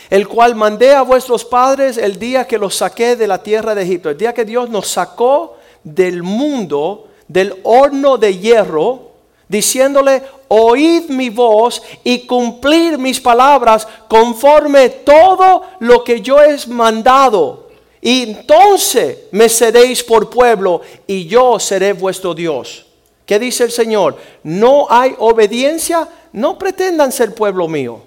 El 0.09 0.27
cual 0.27 0.55
mandé 0.55 0.93
a 0.93 1.01
vuestros 1.01 1.45
padres 1.45 1.97
el 1.97 2.19
día 2.19 2.45
que 2.45 2.57
los 2.57 2.75
saqué 2.75 3.15
de 3.15 3.27
la 3.27 3.41
tierra 3.41 3.73
de 3.73 3.83
Egipto. 3.83 4.09
El 4.09 4.17
día 4.17 4.33
que 4.33 4.45
Dios 4.45 4.69
nos 4.69 4.87
sacó 4.87 5.57
del 5.83 6.23
mundo, 6.23 7.09
del 7.27 7.55
horno 7.63 8.17
de 8.17 8.37
hierro, 8.37 9.11
diciéndole, 9.47 10.23
oíd 10.49 11.09
mi 11.09 11.29
voz 11.29 11.81
y 12.03 12.25
cumplir 12.25 12.97
mis 12.97 13.21
palabras 13.21 13.87
conforme 14.09 14.89
todo 14.89 15.63
lo 15.79 16.03
que 16.03 16.19
yo 16.19 16.41
he 16.41 16.57
mandado. 16.67 17.69
Y 18.01 18.23
entonces 18.23 19.19
me 19.31 19.47
seréis 19.47 20.03
por 20.03 20.29
pueblo 20.29 20.81
y 21.07 21.25
yo 21.25 21.59
seré 21.59 21.93
vuestro 21.93 22.33
Dios. 22.33 22.85
¿Qué 23.25 23.37
dice 23.37 23.63
el 23.63 23.71
Señor? 23.71 24.17
No 24.43 24.87
hay 24.89 25.13
obediencia, 25.19 26.07
no 26.33 26.57
pretendan 26.57 27.11
ser 27.11 27.35
pueblo 27.35 27.67
mío. 27.67 28.01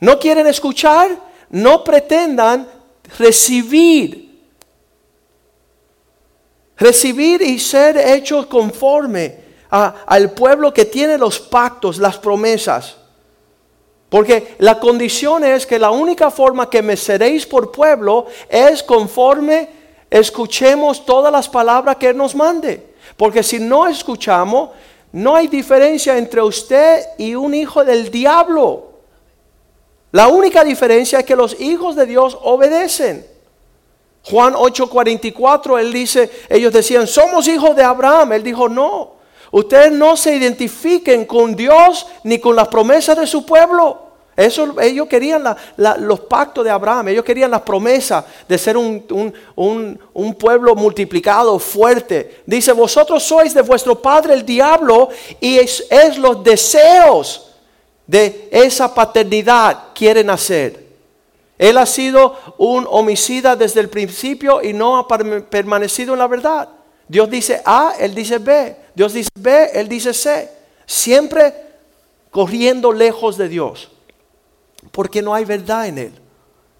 No 0.00 0.18
quieren 0.18 0.46
escuchar, 0.46 1.16
no 1.48 1.84
pretendan 1.84 2.68
recibir. 3.18 4.26
Recibir 6.76 7.40
y 7.40 7.58
ser 7.58 7.96
hechos 7.96 8.46
conforme 8.46 9.45
al 9.70 10.30
pueblo 10.32 10.72
que 10.72 10.84
tiene 10.84 11.18
los 11.18 11.38
pactos, 11.40 11.98
las 11.98 12.18
promesas. 12.18 12.96
Porque 14.08 14.54
la 14.58 14.78
condición 14.78 15.44
es 15.44 15.66
que 15.66 15.78
la 15.78 15.90
única 15.90 16.30
forma 16.30 16.70
que 16.70 16.82
me 16.82 16.96
seréis 16.96 17.44
por 17.44 17.72
pueblo 17.72 18.26
es 18.48 18.82
conforme 18.82 19.68
escuchemos 20.08 21.04
todas 21.04 21.32
las 21.32 21.48
palabras 21.48 21.96
que 21.96 22.08
Él 22.08 22.16
nos 22.16 22.34
mande. 22.34 22.94
Porque 23.16 23.42
si 23.42 23.58
no 23.58 23.86
escuchamos, 23.86 24.70
no 25.12 25.34
hay 25.34 25.48
diferencia 25.48 26.16
entre 26.16 26.42
usted 26.42 27.02
y 27.18 27.34
un 27.34 27.54
hijo 27.54 27.84
del 27.84 28.10
diablo. 28.10 28.92
La 30.12 30.28
única 30.28 30.62
diferencia 30.62 31.18
es 31.18 31.24
que 31.24 31.36
los 31.36 31.60
hijos 31.60 31.96
de 31.96 32.06
Dios 32.06 32.38
obedecen. 32.42 33.26
Juan 34.22 34.54
8:44, 34.54 35.78
él 35.78 35.92
dice, 35.92 36.30
ellos 36.48 36.72
decían, 36.72 37.06
somos 37.06 37.46
hijos 37.48 37.76
de 37.76 37.82
Abraham. 37.82 38.32
Él 38.32 38.42
dijo, 38.42 38.68
no, 38.68 39.15
Ustedes 39.50 39.92
no 39.92 40.16
se 40.16 40.34
identifiquen 40.34 41.24
con 41.24 41.54
Dios 41.54 42.06
ni 42.24 42.38
con 42.38 42.56
las 42.56 42.68
promesas 42.68 43.18
de 43.18 43.26
su 43.26 43.44
pueblo. 43.44 44.06
Eso, 44.36 44.78
ellos 44.82 45.08
querían 45.08 45.44
los 45.76 46.20
pactos 46.20 46.62
de 46.62 46.70
Abraham, 46.70 47.08
ellos 47.08 47.24
querían 47.24 47.50
las 47.50 47.62
promesas 47.62 48.22
de 48.46 48.58
ser 48.58 48.76
un, 48.76 50.36
pueblo 50.38 50.74
multiplicado, 50.74 51.58
fuerte. 51.58 52.42
Dice, 52.44 52.72
vosotros 52.72 53.22
sois 53.22 53.54
de 53.54 53.62
vuestro 53.62 54.00
padre 54.00 54.34
el 54.34 54.44
diablo 54.44 55.08
y 55.40 55.58
es, 55.58 55.86
es 55.88 56.18
los 56.18 56.44
deseos 56.44 57.54
de 58.06 58.48
esa 58.52 58.94
paternidad 58.94 59.84
quieren 59.94 60.28
hacer. 60.28 60.84
Él 61.56 61.78
ha 61.78 61.86
sido 61.86 62.36
un 62.58 62.86
homicida 62.90 63.56
desde 63.56 63.80
el 63.80 63.88
principio 63.88 64.62
y 64.62 64.74
no 64.74 64.98
ha 64.98 65.08
permanecido 65.08 66.12
en 66.12 66.18
la 66.18 66.26
verdad. 66.26 66.68
Dios 67.08 67.30
dice 67.30 67.62
A, 67.64 67.94
Él 67.98 68.14
dice 68.14 68.38
B. 68.38 68.76
Dios 68.94 69.12
dice 69.12 69.30
B, 69.34 69.70
Él 69.72 69.88
dice 69.88 70.12
C. 70.12 70.50
Siempre 70.86 71.54
corriendo 72.30 72.92
lejos 72.92 73.36
de 73.36 73.48
Dios. 73.48 73.90
Porque 74.90 75.22
no 75.22 75.34
hay 75.34 75.44
verdad 75.44 75.86
en 75.86 75.98
Él. 75.98 76.12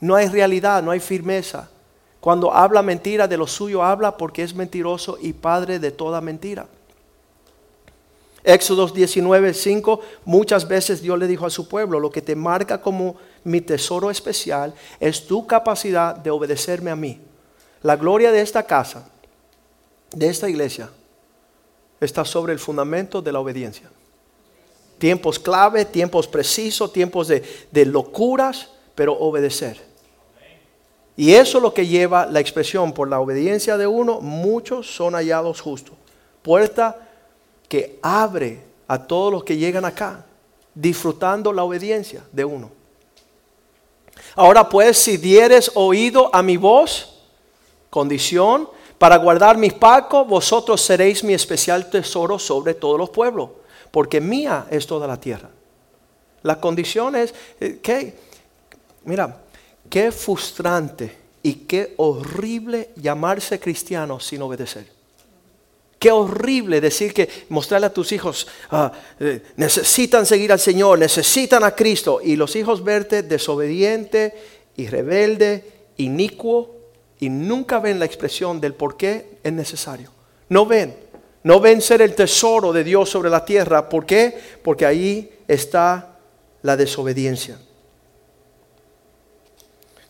No 0.01 0.15
hay 0.15 0.29
realidad, 0.29 0.83
no 0.83 0.91
hay 0.91 1.01
firmeza. 1.01 1.71
Cuando 2.21 2.53
habla 2.53 2.83
mentira 2.83 3.29
de 3.29 3.37
lo 3.37 3.47
suyo, 3.47 3.83
habla 3.83 4.17
porque 4.17 4.43
es 4.43 4.55
mentiroso 4.55 5.17
y 5.21 5.33
padre 5.33 5.79
de 5.79 5.93
toda 5.93 6.21
mentira. 6.21 6.67
Éxodo 8.43 8.87
19, 8.87 9.55
5, 9.55 10.01
muchas 10.25 10.69
veces 10.69 11.03
Dios 11.03 11.19
le 11.19 11.27
dijo 11.27 11.47
a 11.47 11.51
su 11.51 11.69
pueblo, 11.69 11.99
lo 11.99 12.11
que 12.11 12.23
te 12.23 12.37
marca 12.37 12.81
como 12.81 13.17
mi 13.43 13.61
tesoro 13.61 14.09
especial 14.09 14.73
es 15.01 15.27
tu 15.27 15.47
capacidad 15.49 16.15
de 16.15 16.31
obedecerme 16.31 16.93
a 16.93 16.97
mí. 16.97 17.21
La 17.83 17.97
gloria 17.97 18.31
de 18.31 18.41
esta 18.41 18.63
casa, 18.63 19.09
de 20.17 20.29
esta 20.29 20.49
iglesia, 20.49 20.89
está 22.01 22.25
sobre 22.25 22.55
el 22.55 22.59
fundamento 22.59 23.21
de 23.21 23.33
la 23.33 23.41
obediencia. 23.41 23.91
Tiempos 24.97 25.39
clave, 25.39 25.85
tiempos 25.85 26.27
precisos, 26.27 26.91
tiempos 26.91 27.29
de, 27.29 27.43
de 27.71 27.85
locuras, 27.85 28.71
pero 28.95 29.13
obedecer. 29.13 29.79
Y 31.19 31.35
eso 31.35 31.59
es 31.59 31.63
lo 31.63 31.75
que 31.75 31.87
lleva 31.87 32.25
la 32.25 32.41
expresión, 32.41 32.95
por 32.95 33.09
la 33.09 33.21
obediencia 33.21 33.77
de 33.77 33.87
uno, 33.87 34.23
muchos 34.23 34.87
son 34.87 35.15
hallados 35.15 35.61
justos. 35.61 35.95
Puerta 36.41 36.97
que 37.69 37.99
abre 38.01 38.63
a 38.89 39.07
todos 39.07 39.31
los 39.31 39.45
que 39.45 39.59
llegan 39.59 39.85
acá, 39.85 40.25
disfrutando 40.75 41.53
la 41.53 41.63
obediencia 41.63 42.25
de 42.33 42.45
uno. 42.47 42.71
Ahora 44.35 44.67
pues, 44.67 44.97
si 44.97 45.19
dieres 45.19 45.71
oído 45.75 46.35
a 46.35 46.43
mi 46.43 46.57
voz, 46.57 47.21
condición, 47.91 48.69
para 48.99 49.17
guardar 49.17 49.59
mis 49.59 49.75
pactos, 49.75 50.27
vosotros 50.27 50.81
seréis 50.81 51.23
mi 51.23 51.35
especial 51.35 51.91
tesoro 51.91 52.39
sobre 52.39 52.75
todos 52.75 52.99
los 52.99 53.11
pueblos, 53.11 53.51
porque 53.91 54.21
mía 54.21 54.67
es 54.71 54.87
toda 54.87 55.07
la 55.07 55.21
tierra. 55.21 55.51
La 56.43 56.61
condición 56.61 57.17
es 57.17 57.35
eh, 57.61 57.81
mira, 59.05 59.39
qué 59.89 60.13
frustrante 60.13 61.17
y 61.43 61.55
qué 61.55 61.95
horrible 61.97 62.91
llamarse 62.97 63.59
cristiano 63.59 64.21
sin 64.21 64.43
obedecer. 64.43 64.87
Qué 65.99 66.11
horrible 66.11 66.81
decir 66.81 67.15
que 67.15 67.29
mostrarle 67.49 67.87
a 67.87 67.93
tus 67.93 68.13
hijos, 68.13 68.47
ah, 68.71 68.93
eh, 69.19 69.43
necesitan 69.57 70.27
seguir 70.27 70.53
al 70.53 70.61
Señor, 70.61 70.99
necesitan 70.99 71.65
a 71.65 71.75
Cristo, 71.75 72.21
y 72.23 72.37
los 72.37 72.55
hijos 72.55 72.85
verte 72.85 73.23
desobediente 73.23 74.35
y 74.77 74.89
rebelde, 74.89 75.65
inicuo, 75.97 76.76
y 77.21 77.29
nunca 77.29 77.79
ven 77.79 77.99
la 77.99 78.05
expresión 78.05 78.61
del 78.61 78.75
por 78.75 78.97
qué 78.97 79.39
es 79.43 79.53
necesario. 79.53 80.11
No 80.49 80.67
ven, 80.67 80.97
no 81.43 81.61
ven 81.61 81.81
ser 81.81 82.03
el 82.03 82.15
tesoro 82.15 82.73
de 82.73 82.85
Dios 82.85 83.09
sobre 83.09 83.31
la 83.31 83.45
tierra. 83.45 83.89
¿Por 83.89 84.05
qué? 84.05 84.39
Porque 84.63 84.87
ahí 84.87 85.31
está 85.49 86.19
la 86.63 86.77
desobediencia. 86.77 87.59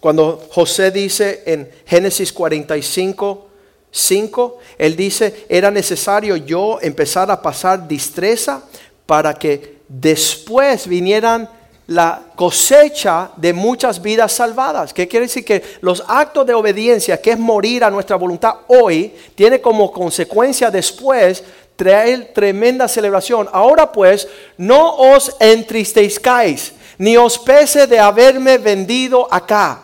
Cuando 0.00 0.46
José 0.50 0.90
dice 0.90 1.42
en 1.46 1.70
Génesis 1.86 2.32
45, 2.32 3.48
5, 3.90 4.58
él 4.78 4.94
dice, 4.94 5.46
era 5.48 5.70
necesario 5.70 6.36
yo 6.36 6.78
empezar 6.82 7.30
a 7.30 7.40
pasar 7.40 7.88
distreza 7.88 8.62
para 9.06 9.34
que 9.34 9.78
después 9.88 10.86
vinieran 10.86 11.48
la 11.88 12.20
cosecha 12.34 13.30
de 13.36 13.52
muchas 13.52 14.02
vidas 14.02 14.32
salvadas. 14.32 14.92
¿Qué 14.92 15.06
quiere 15.06 15.26
decir? 15.26 15.44
Que 15.44 15.62
los 15.80 16.02
actos 16.08 16.44
de 16.44 16.54
obediencia, 16.54 17.20
que 17.20 17.32
es 17.32 17.38
morir 17.38 17.84
a 17.84 17.90
nuestra 17.90 18.16
voluntad 18.16 18.54
hoy, 18.66 19.14
tiene 19.34 19.60
como 19.60 19.92
consecuencia 19.92 20.70
después 20.70 21.44
traer 21.76 22.32
tremenda 22.32 22.88
celebración. 22.88 23.48
Ahora 23.52 23.92
pues, 23.92 24.26
no 24.56 24.96
os 24.96 25.36
entristezcáis, 25.38 26.72
ni 26.98 27.16
os 27.16 27.38
pese 27.38 27.86
de 27.86 28.00
haberme 28.00 28.58
vendido 28.58 29.28
acá. 29.30 29.82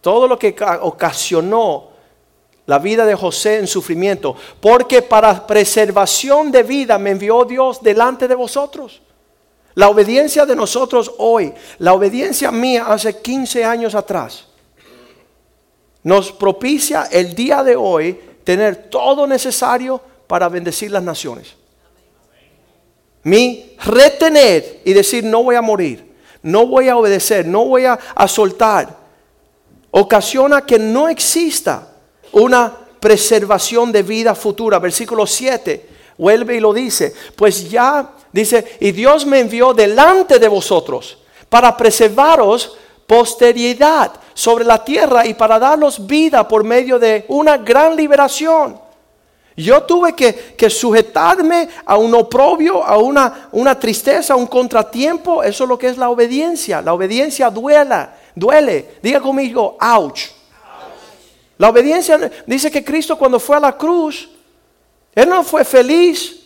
Todo 0.00 0.28
lo 0.28 0.38
que 0.38 0.54
ocasionó 0.82 1.90
la 2.66 2.78
vida 2.78 3.04
de 3.04 3.16
José 3.16 3.58
en 3.58 3.66
sufrimiento, 3.66 4.36
porque 4.60 5.02
para 5.02 5.44
preservación 5.44 6.52
de 6.52 6.62
vida 6.62 6.98
me 6.98 7.10
envió 7.10 7.44
Dios 7.44 7.82
delante 7.82 8.28
de 8.28 8.36
vosotros. 8.36 9.02
La 9.74 9.88
obediencia 9.88 10.44
de 10.46 10.56
nosotros 10.56 11.12
hoy, 11.18 11.52
la 11.78 11.94
obediencia 11.94 12.50
mía 12.50 12.86
hace 12.88 13.20
15 13.20 13.64
años 13.64 13.94
atrás, 13.94 14.46
nos 16.02 16.32
propicia 16.32 17.08
el 17.10 17.34
día 17.34 17.62
de 17.62 17.76
hoy 17.76 18.18
tener 18.44 18.88
todo 18.88 19.26
necesario 19.26 20.00
para 20.26 20.48
bendecir 20.48 20.90
las 20.90 21.02
naciones. 21.02 21.54
Mi 23.22 23.76
retener 23.84 24.80
y 24.84 24.92
decir 24.92 25.24
no 25.24 25.42
voy 25.42 25.56
a 25.56 25.62
morir, 25.62 26.10
no 26.42 26.66
voy 26.66 26.88
a 26.88 26.96
obedecer, 26.96 27.46
no 27.46 27.66
voy 27.66 27.84
a, 27.84 27.98
soltar, 28.26 28.96
ocasiona 29.90 30.64
que 30.64 30.78
no 30.78 31.08
exista 31.08 31.88
una 32.32 32.74
preservación 32.98 33.92
de 33.92 34.02
vida 34.02 34.34
futura. 34.34 34.78
Versículo 34.78 35.26
7, 35.26 35.88
vuelve 36.20 36.56
y 36.56 36.60
lo 36.60 36.74
dice, 36.74 37.14
pues 37.34 37.70
ya 37.70 38.10
dice, 38.30 38.76
y 38.78 38.92
Dios 38.92 39.24
me 39.24 39.40
envió 39.40 39.72
delante 39.72 40.38
de 40.38 40.48
vosotros 40.48 41.16
para 41.48 41.74
preservaros 41.74 42.76
posteridad 43.06 44.12
sobre 44.34 44.64
la 44.64 44.84
tierra 44.84 45.26
y 45.26 45.32
para 45.32 45.58
darlos 45.58 46.06
vida 46.06 46.46
por 46.46 46.62
medio 46.62 46.98
de 46.98 47.24
una 47.28 47.56
gran 47.56 47.96
liberación. 47.96 48.78
Yo 49.56 49.82
tuve 49.82 50.14
que, 50.14 50.70
sujetarme 50.70 51.68
a 51.86 51.96
un 51.96 52.14
oprobio, 52.14 52.84
a 52.84 52.98
una, 52.98 53.48
una 53.52 53.78
tristeza, 53.78 54.34
a 54.34 54.36
un 54.36 54.46
contratiempo. 54.46 55.42
Eso 55.42 55.64
es 55.64 55.68
lo 55.68 55.78
que 55.78 55.88
es 55.88 55.98
la 55.98 56.08
obediencia. 56.08 56.80
La 56.80 56.94
obediencia 56.94 57.50
duela, 57.50 58.14
duele. 58.34 58.98
Diga 59.02 59.20
conmigo, 59.20 59.76
ouch. 59.80 60.28
La 61.58 61.68
obediencia 61.68 62.30
dice 62.46 62.70
que 62.70 62.84
Cristo 62.84 63.18
cuando 63.18 63.40
fue 63.40 63.56
a 63.56 63.60
la 63.60 63.76
cruz, 63.76 64.30
Él 65.14 65.28
no 65.28 65.42
fue 65.42 65.64
feliz. 65.64 66.36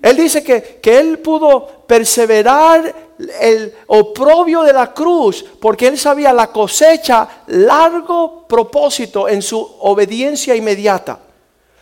Él 0.00 0.16
dice 0.16 0.42
que, 0.42 0.80
que 0.82 0.98
Él 0.98 1.18
pudo 1.20 1.84
perseverar 1.86 2.94
el 3.40 3.74
oprobio 3.86 4.62
de 4.62 4.72
la 4.72 4.92
cruz 4.92 5.44
porque 5.60 5.86
Él 5.86 5.98
sabía 5.98 6.32
la 6.32 6.48
cosecha, 6.48 7.28
largo 7.46 8.46
propósito 8.48 9.28
en 9.28 9.42
su 9.42 9.60
obediencia 9.80 10.56
inmediata. 10.56 11.20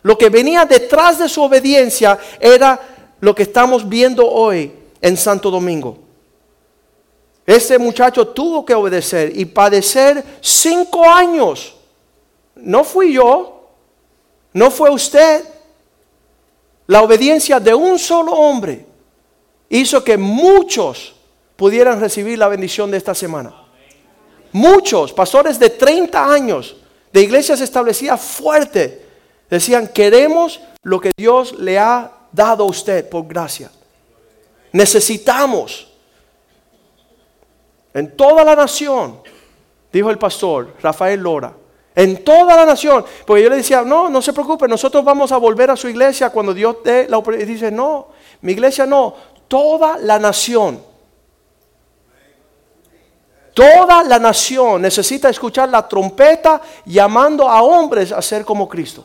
Lo 0.02 0.16
que 0.16 0.28
venía 0.28 0.64
detrás 0.64 1.18
de 1.18 1.28
su 1.28 1.42
obediencia 1.42 2.18
era 2.38 2.78
lo 3.20 3.34
que 3.34 3.42
estamos 3.42 3.88
viendo 3.88 4.26
hoy 4.28 4.72
en 5.00 5.16
Santo 5.16 5.50
Domingo. 5.50 5.98
Este 7.46 7.78
muchacho 7.78 8.28
tuvo 8.28 8.64
que 8.64 8.74
obedecer 8.74 9.32
y 9.36 9.44
padecer 9.44 10.24
cinco 10.40 11.04
años. 11.08 11.74
No 12.54 12.84
fui 12.84 13.12
yo, 13.12 13.70
no 14.52 14.70
fue 14.70 14.90
usted. 14.90 15.44
La 16.90 17.02
obediencia 17.02 17.60
de 17.60 17.72
un 17.72 18.00
solo 18.00 18.32
hombre 18.32 18.84
hizo 19.68 20.02
que 20.02 20.16
muchos 20.16 21.14
pudieran 21.54 22.00
recibir 22.00 22.36
la 22.36 22.48
bendición 22.48 22.90
de 22.90 22.96
esta 22.96 23.14
semana. 23.14 23.54
Muchos, 24.50 25.12
pastores 25.12 25.56
de 25.60 25.70
30 25.70 26.32
años, 26.32 26.78
de 27.12 27.22
iglesias 27.22 27.60
establecidas 27.60 28.20
fuertes, 28.20 28.92
decían, 29.48 29.86
queremos 29.86 30.60
lo 30.82 31.00
que 31.00 31.12
Dios 31.16 31.56
le 31.60 31.78
ha 31.78 32.10
dado 32.32 32.64
a 32.64 32.66
usted 32.66 33.08
por 33.08 33.24
gracia. 33.28 33.70
Necesitamos 34.72 35.86
en 37.94 38.16
toda 38.16 38.42
la 38.42 38.56
nación, 38.56 39.20
dijo 39.92 40.10
el 40.10 40.18
pastor 40.18 40.74
Rafael 40.82 41.20
Lora, 41.20 41.54
en 42.00 42.24
toda 42.24 42.56
la 42.56 42.64
nación. 42.64 43.04
Porque 43.26 43.42
yo 43.42 43.50
le 43.50 43.56
decía, 43.56 43.82
no, 43.82 44.08
no 44.08 44.22
se 44.22 44.32
preocupe, 44.32 44.66
nosotros 44.66 45.04
vamos 45.04 45.32
a 45.32 45.36
volver 45.36 45.70
a 45.70 45.76
su 45.76 45.88
iglesia 45.88 46.30
cuando 46.30 46.54
Dios 46.54 46.76
dé 46.82 47.06
la 47.08 47.18
oportunidad. 47.18 47.48
Y 47.48 47.52
dice, 47.52 47.70
no, 47.70 48.08
mi 48.40 48.52
iglesia 48.52 48.86
no, 48.86 49.14
toda 49.46 49.98
la 49.98 50.18
nación. 50.18 50.82
Toda 53.52 54.02
la 54.04 54.18
nación 54.18 54.80
necesita 54.80 55.28
escuchar 55.28 55.68
la 55.68 55.86
trompeta 55.86 56.62
llamando 56.86 57.46
a 57.46 57.62
hombres 57.62 58.12
a 58.12 58.22
ser 58.22 58.44
como 58.44 58.66
Cristo. 58.66 59.04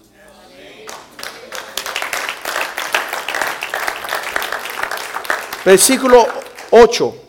Versículo 5.65 6.27
8. 6.69 7.24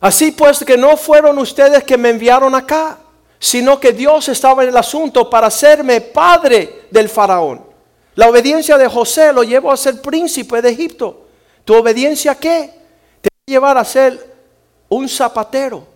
Así 0.00 0.32
pues 0.32 0.64
que 0.64 0.78
no 0.78 0.96
fueron 0.96 1.38
ustedes 1.38 1.84
que 1.84 1.98
me 1.98 2.08
enviaron 2.08 2.54
acá, 2.54 2.98
sino 3.38 3.78
que 3.78 3.92
Dios 3.92 4.28
estaba 4.28 4.62
en 4.62 4.70
el 4.70 4.76
asunto 4.76 5.28
para 5.28 5.48
hacerme 5.48 6.00
padre 6.00 6.86
del 6.90 7.08
faraón. 7.08 7.62
La 8.14 8.28
obediencia 8.28 8.78
de 8.78 8.88
José 8.88 9.32
lo 9.32 9.42
llevó 9.42 9.70
a 9.70 9.76
ser 9.76 10.00
príncipe 10.00 10.62
de 10.62 10.70
Egipto. 10.70 11.26
¿Tu 11.64 11.74
obediencia 11.74 12.34
qué? 12.34 12.72
Te 13.20 13.28
va 13.28 13.42
a 13.46 13.50
llevar 13.50 13.78
a 13.78 13.84
ser 13.84 14.34
un 14.88 15.08
zapatero 15.08 15.86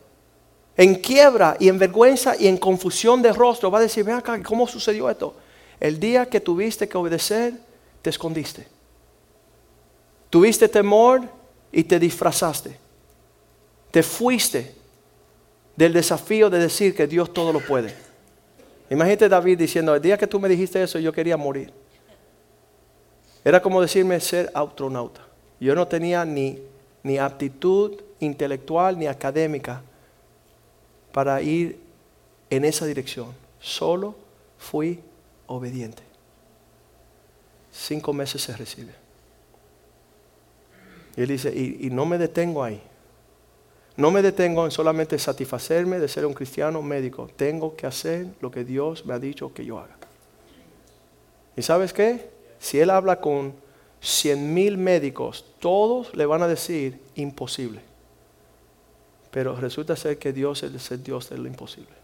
en 0.77 0.97
quiebra 0.97 1.57
y 1.59 1.69
en 1.69 1.79
vergüenza 1.79 2.35
y 2.39 2.47
en 2.47 2.59
confusión 2.59 3.23
de 3.23 3.33
rostro. 3.33 3.71
Va 3.71 3.79
a 3.79 3.83
decir, 3.83 4.05
ven 4.05 4.17
acá, 4.17 4.41
¿cómo 4.43 4.67
sucedió 4.67 5.09
esto? 5.09 5.35
El 5.81 5.99
día 5.99 6.27
que 6.27 6.41
tuviste 6.41 6.89
que 6.89 6.99
obedecer, 6.99 7.55
te 8.03 8.11
escondiste. 8.11 8.69
Tuviste 10.29 10.69
temor 10.69 11.23
y 11.73 11.85
te 11.85 11.99
disfrazaste 11.99 12.84
te 13.95 14.03
fuiste 14.03 14.75
del 15.77 15.93
desafío 15.93 16.51
de 16.51 16.59
decir 16.59 16.97
que 16.97 17.07
Dios 17.07 17.33
todo 17.33 17.53
lo 17.53 17.61
puede. 17.61 17.95
Imagínate 18.91 19.29
David 19.29 19.57
diciendo, 19.57 19.95
el 19.95 20.03
día 20.03 20.19
que 20.19 20.27
tú 20.27 20.41
me 20.41 20.49
dijiste 20.49 20.83
eso 20.83 20.99
yo 20.99 21.13
quería 21.13 21.37
morir. 21.37 21.73
Era 23.45 23.63
como 23.63 23.81
decirme 23.81 24.19
ser 24.19 24.51
astronauta. 24.53 25.21
Yo 25.61 25.77
no 25.77 25.87
tenía 25.87 26.25
ni, 26.25 26.59
ni 27.05 27.19
aptitud 27.19 28.03
intelectual 28.19 28.99
ni 28.99 29.07
académica 29.07 29.81
para 31.13 31.41
ir 31.41 31.79
en 32.51 32.65
esa 32.65 32.87
dirección. 32.87 33.29
Solo 33.61 34.17
fui 34.59 34.99
obediente. 35.47 36.03
Cinco 37.71 38.13
meses 38.13 38.43
se 38.43 38.57
recibe. 38.57 38.93
Y 41.17 41.23
él 41.23 41.29
dice, 41.29 41.53
y, 41.55 41.87
y 41.87 41.91
no 41.91 42.05
me 42.07 42.19
detengo 42.19 42.65
ahí. 42.65 42.83
No 43.97 44.11
me 44.11 44.23
detengo 44.23 44.65
en 44.65 44.73
solamente 44.73 45.19
satisfacerme 45.19 46.01
de 46.01 46.09
ser 46.09 46.27
un 46.27 46.35
cristiano 46.35 46.83
médico. 46.83 47.29
Tengo 47.37 47.77
que 47.77 47.87
hacer 47.87 48.27
lo 48.41 48.51
que 48.51 48.65
Dios 48.65 49.07
me 49.07 49.15
ha 49.15 49.19
dicho 49.19 49.55
que 49.55 49.65
yo 49.65 49.79
haga. 49.79 49.97
¿Y 51.57 51.63
sabes 51.63 51.93
qué? 51.93 52.29
Si 52.59 52.81
él 52.81 52.91
habla 52.91 53.21
con 53.21 53.55
cien 54.01 54.53
mil 54.53 54.77
médicos, 54.77 55.45
todos 55.61 56.15
le 56.17 56.27
van 56.27 56.43
a 56.43 56.49
decir 56.49 57.01
imposible. 57.15 57.81
Pero 59.31 59.55
resulta 59.55 59.95
ser 59.95 60.19
que 60.19 60.33
Dios 60.33 60.65
es 60.65 60.91
el 60.91 61.03
Dios 61.03 61.31
de 61.31 61.39
lo 61.39 61.47
imposible. 61.47 61.95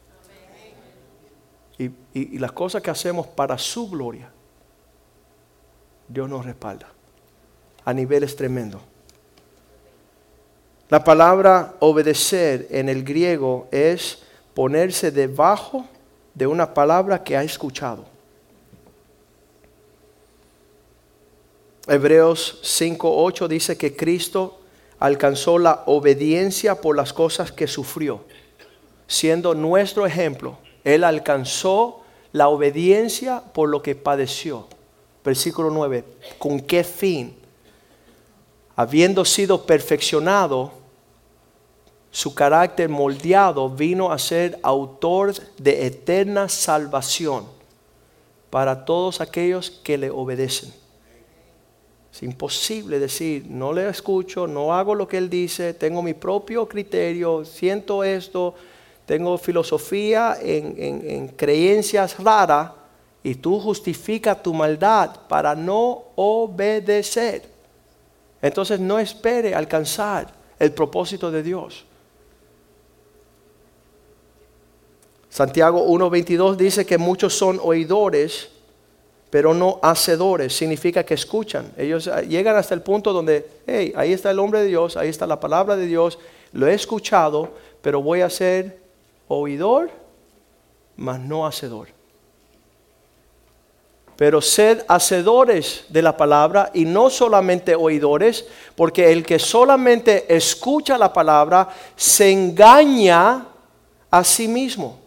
Y, 1.77 1.91
y 2.13 2.39
las 2.39 2.53
cosas 2.53 2.83
que 2.83 2.91
hacemos 2.91 3.27
para 3.27 3.57
su 3.59 3.89
gloria, 3.91 4.31
Dios 6.07 6.29
nos 6.29 6.45
respalda 6.45 6.89
a 7.85 7.93
niveles 7.93 8.37
tremendos. 8.37 8.83
La 10.91 11.05
palabra 11.05 11.77
obedecer 11.79 12.67
en 12.69 12.89
el 12.89 13.05
griego 13.05 13.69
es 13.71 14.19
ponerse 14.55 15.13
debajo 15.13 15.87
de 16.35 16.49
una 16.49 16.75
palabra 16.75 17.23
que 17.23 17.37
ha 17.37 17.45
escuchado. 17.45 18.05
Hebreos 21.87 22.59
5.8 22.65 23.47
dice 23.47 23.79
que 23.79 23.95
Cristo 23.95 24.59
alcanzó 24.99 25.59
la 25.59 25.85
obediencia 25.87 26.81
por 26.81 26.97
las 26.97 27.13
cosas 27.13 27.53
que 27.53 27.69
sufrió, 27.69 28.25
siendo 29.07 29.55
nuestro 29.55 30.07
ejemplo. 30.07 30.59
Él 30.83 31.05
alcanzó 31.05 32.01
la 32.33 32.49
obediencia 32.49 33.45
por 33.55 33.69
lo 33.69 33.81
que 33.81 33.95
padeció. 33.95 34.67
Versículo 35.25 35.71
9, 35.71 36.05
¿con 36.39 36.59
qué 36.59 36.83
fin? 36.83 37.37
Habiendo 38.75 39.25
sido 39.25 39.67
perfeccionado, 39.67 40.80
su 42.11 42.35
carácter 42.35 42.89
moldeado, 42.89 43.69
vino 43.69 44.11
a 44.11 44.19
ser 44.19 44.59
autor 44.63 45.35
de 45.59 45.87
eterna 45.87 46.49
salvación 46.49 47.47
para 48.51 48.85
todos 48.85 49.21
aquellos 49.21 49.71
que 49.71 49.97
le 49.97 50.11
obedecen. 50.11 50.73
Es 52.13 52.23
imposible 52.25 52.99
decir, 52.99 53.47
no 53.49 53.73
le 53.73 53.89
escucho, 53.89 54.49
no 54.49 54.75
hago 54.75 54.97
lo 54.97 55.07
que 55.07 55.19
él 55.19 55.31
dice, 55.31 55.75
tengo 55.75 56.03
mi 56.03 56.15
propio 56.15 56.69
criterio, 56.69 57.45
siento 57.45 58.03
esto, 58.03 58.55
tengo 59.07 59.39
filosofía 59.39 60.37
en, 60.41 60.75
en 60.77 61.29
creencias 61.29 62.19
raras 62.19 62.73
y 63.23 63.37
tú 63.37 63.61
justificas 63.61 64.43
tu 64.43 64.53
maldad 64.53 65.29
para 65.29 65.55
no 65.55 66.05
obedecer. 66.17 67.49
Entonces 68.43 68.81
no 68.81 68.99
espere 68.99 69.55
alcanzar 69.55 70.33
el 70.59 70.73
propósito 70.73 71.31
de 71.31 71.43
Dios. 71.43 71.85
Santiago 75.31 75.87
1.22 75.87 76.57
dice 76.57 76.85
que 76.85 76.99
muchos 76.99 77.39
son 77.39 77.61
oidores, 77.63 78.49
pero 79.31 79.55
no 79.55 79.79
hacedores. 79.81 80.55
Significa 80.55 81.05
que 81.05 81.15
escuchan. 81.15 81.73
Ellos 81.79 82.11
llegan 82.29 82.57
hasta 82.57 82.75
el 82.75 82.83
punto 82.83 83.13
donde, 83.13 83.49
hey, 83.67 83.93
ahí 83.97 84.13
está 84.13 84.33
el 84.33 84.41
hombre 84.41 84.61
de 84.61 84.67
Dios, 84.67 84.97
ahí 84.97 85.09
está 85.09 85.29
la 85.29 85.39
palabra 85.39 85.77
de 85.77 85.87
Dios, 85.87 86.19
lo 86.53 86.67
he 86.67 86.75
escuchado, 86.75 87.55
pero 87.81 88.03
voy 88.03 88.23
a 88.23 88.29
ser 88.29 88.81
oidor, 89.29 89.91
mas 90.97 91.21
no 91.21 91.47
hacedor. 91.47 91.89
Pero 94.17 94.43
sed 94.43 94.85
hacedores 94.89 95.85
de 95.89 96.03
la 96.03 96.17
palabra 96.17 96.73
y 96.75 96.85
no 96.85 97.09
solamente 97.09 97.77
oidores, 97.77 98.45
porque 98.75 99.13
el 99.13 99.25
que 99.25 99.39
solamente 99.39 100.35
escucha 100.35 100.99
la 100.99 101.13
palabra 101.13 101.69
se 101.95 102.31
engaña 102.33 103.47
a 104.11 104.25
sí 104.25 104.49
mismo. 104.49 105.00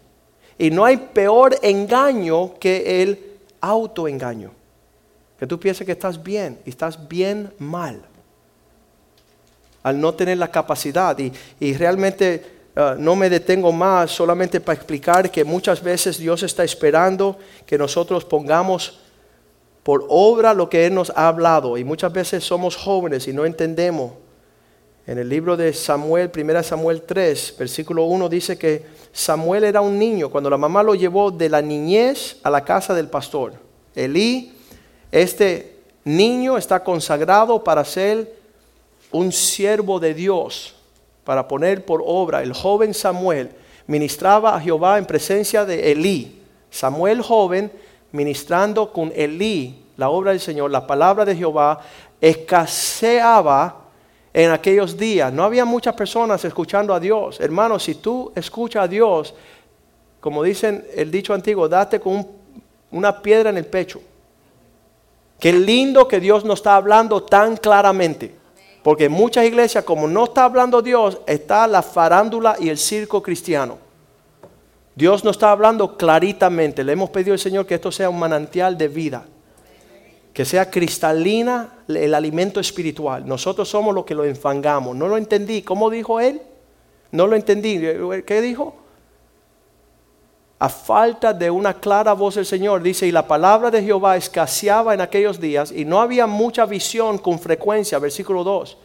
Y 0.58 0.70
no 0.70 0.84
hay 0.84 0.96
peor 0.96 1.56
engaño 1.62 2.54
que 2.58 3.02
el 3.02 3.38
autoengaño. 3.60 4.52
Que 5.38 5.46
tú 5.46 5.58
pienses 5.58 5.84
que 5.84 5.92
estás 5.92 6.22
bien 6.22 6.58
y 6.64 6.70
estás 6.70 7.08
bien 7.08 7.52
mal. 7.58 8.02
Al 9.82 10.00
no 10.00 10.14
tener 10.14 10.38
la 10.38 10.50
capacidad. 10.50 11.16
Y, 11.18 11.74
realmente 11.74 12.70
uh, 12.76 12.98
no 12.98 13.16
me 13.16 13.28
detengo 13.28 13.72
más 13.72 14.10
solamente 14.10 14.60
para 14.60 14.76
explicar 14.76 15.30
que 15.30 15.44
muchas 15.44 15.82
veces 15.82 16.18
Dios 16.18 16.42
está 16.42 16.64
esperando 16.64 17.36
que 17.66 17.76
nosotros 17.76 18.24
pongamos 18.24 19.00
por 19.82 20.06
obra 20.08 20.54
lo 20.54 20.70
que 20.70 20.86
Él 20.86 20.94
nos 20.94 21.10
ha 21.10 21.28
hablado. 21.28 21.76
Y 21.76 21.84
muchas 21.84 22.12
veces 22.12 22.44
somos 22.44 22.76
jóvenes 22.76 23.26
y 23.26 23.32
no 23.32 23.44
entendemos. 23.44 24.12
En 25.06 25.18
el 25.18 25.28
libro 25.28 25.54
de 25.54 25.74
Samuel, 25.74 26.30
1 26.34 26.62
Samuel 26.62 27.02
3, 27.02 27.56
versículo 27.58 28.04
1 28.04 28.26
dice 28.30 28.56
que 28.56 28.86
Samuel 29.12 29.64
era 29.64 29.82
un 29.82 29.98
niño 29.98 30.30
cuando 30.30 30.48
la 30.48 30.56
mamá 30.56 30.82
lo 30.82 30.94
llevó 30.94 31.30
de 31.30 31.50
la 31.50 31.60
niñez 31.60 32.38
a 32.42 32.48
la 32.48 32.64
casa 32.64 32.94
del 32.94 33.08
pastor. 33.08 33.52
Elí, 33.94 34.54
este 35.12 35.76
niño 36.04 36.56
está 36.56 36.82
consagrado 36.82 37.62
para 37.62 37.84
ser 37.84 38.34
un 39.12 39.30
siervo 39.30 40.00
de 40.00 40.14
Dios, 40.14 40.74
para 41.22 41.46
poner 41.46 41.84
por 41.84 42.02
obra. 42.04 42.42
El 42.42 42.54
joven 42.54 42.94
Samuel 42.94 43.50
ministraba 43.86 44.56
a 44.56 44.60
Jehová 44.60 44.96
en 44.96 45.04
presencia 45.04 45.66
de 45.66 45.92
Elí. 45.92 46.40
Samuel 46.70 47.20
joven 47.20 47.70
ministrando 48.10 48.90
con 48.90 49.12
Elí 49.14 49.84
la 49.98 50.08
obra 50.08 50.30
del 50.30 50.40
Señor, 50.40 50.70
la 50.70 50.86
palabra 50.86 51.26
de 51.26 51.36
Jehová, 51.36 51.80
escaseaba 52.22 53.83
en 54.34 54.50
aquellos 54.50 54.96
días. 54.96 55.32
No 55.32 55.44
había 55.44 55.64
muchas 55.64 55.94
personas 55.94 56.44
escuchando 56.44 56.92
a 56.92 56.98
Dios. 56.98 57.38
Hermano, 57.40 57.78
si 57.78 57.94
tú 57.94 58.32
escuchas 58.34 58.84
a 58.84 58.88
Dios, 58.88 59.32
como 60.20 60.42
dicen 60.42 60.84
el 60.94 61.10
dicho 61.10 61.32
antiguo, 61.32 61.68
date 61.68 62.00
con 62.00 62.26
una 62.90 63.22
piedra 63.22 63.50
en 63.50 63.58
el 63.58 63.66
pecho. 63.66 64.00
Qué 65.38 65.52
lindo 65.52 66.08
que 66.08 66.18
Dios 66.18 66.44
nos 66.44 66.58
está 66.58 66.74
hablando 66.74 67.22
tan 67.22 67.56
claramente. 67.56 68.34
Porque 68.82 69.04
en 69.04 69.12
muchas 69.12 69.46
iglesias, 69.46 69.84
como 69.84 70.08
no 70.08 70.24
está 70.24 70.44
hablando 70.44 70.82
Dios, 70.82 71.18
está 71.26 71.66
la 71.66 71.80
farándula 71.80 72.56
y 72.58 72.68
el 72.68 72.76
circo 72.76 73.22
cristiano. 73.22 73.78
Dios 74.96 75.24
nos 75.24 75.36
está 75.36 75.52
hablando 75.52 75.96
claritamente. 75.96 76.82
Le 76.82 76.92
hemos 76.92 77.10
pedido 77.10 77.32
al 77.32 77.38
Señor 77.38 77.66
que 77.66 77.76
esto 77.76 77.92
sea 77.92 78.10
un 78.10 78.18
manantial 78.18 78.76
de 78.76 78.88
vida 78.88 79.24
que 80.34 80.44
sea 80.44 80.68
cristalina 80.68 81.84
el 81.86 82.12
alimento 82.12 82.58
espiritual. 82.58 83.24
Nosotros 83.24 83.68
somos 83.68 83.94
los 83.94 84.04
que 84.04 84.16
lo 84.16 84.24
enfangamos. 84.24 84.96
No 84.96 85.06
lo 85.06 85.16
entendí. 85.16 85.62
¿Cómo 85.62 85.88
dijo 85.88 86.18
él? 86.18 86.42
No 87.12 87.28
lo 87.28 87.36
entendí. 87.36 87.80
¿Qué 88.26 88.40
dijo? 88.42 88.74
A 90.58 90.68
falta 90.68 91.32
de 91.32 91.48
una 91.48 91.74
clara 91.74 92.14
voz 92.14 92.34
del 92.34 92.46
Señor, 92.46 92.82
dice, 92.82 93.06
y 93.06 93.12
la 93.12 93.28
palabra 93.28 93.70
de 93.70 93.82
Jehová 93.82 94.16
escaseaba 94.16 94.92
en 94.92 95.00
aquellos 95.00 95.38
días 95.38 95.70
y 95.70 95.84
no 95.84 96.00
había 96.00 96.26
mucha 96.26 96.66
visión 96.66 97.18
con 97.18 97.38
frecuencia, 97.38 98.00
versículo 98.00 98.42
2. 98.42 98.76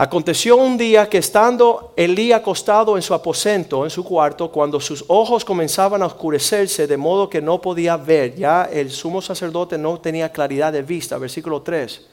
Aconteció 0.00 0.54
un 0.54 0.78
día 0.78 1.08
que 1.08 1.18
estando 1.18 1.92
Elí 1.96 2.30
acostado 2.30 2.94
en 2.94 3.02
su 3.02 3.14
aposento, 3.14 3.82
en 3.82 3.90
su 3.90 4.04
cuarto, 4.04 4.48
cuando 4.48 4.78
sus 4.78 5.04
ojos 5.08 5.44
comenzaban 5.44 6.02
a 6.02 6.06
oscurecerse 6.06 6.86
de 6.86 6.96
modo 6.96 7.28
que 7.28 7.42
no 7.42 7.60
podía 7.60 7.96
ver, 7.96 8.36
ya 8.36 8.66
el 8.72 8.92
sumo 8.92 9.20
sacerdote 9.20 9.76
no 9.76 9.98
tenía 9.98 10.30
claridad 10.30 10.72
de 10.72 10.82
vista, 10.82 11.18
versículo 11.18 11.62
3. 11.62 12.06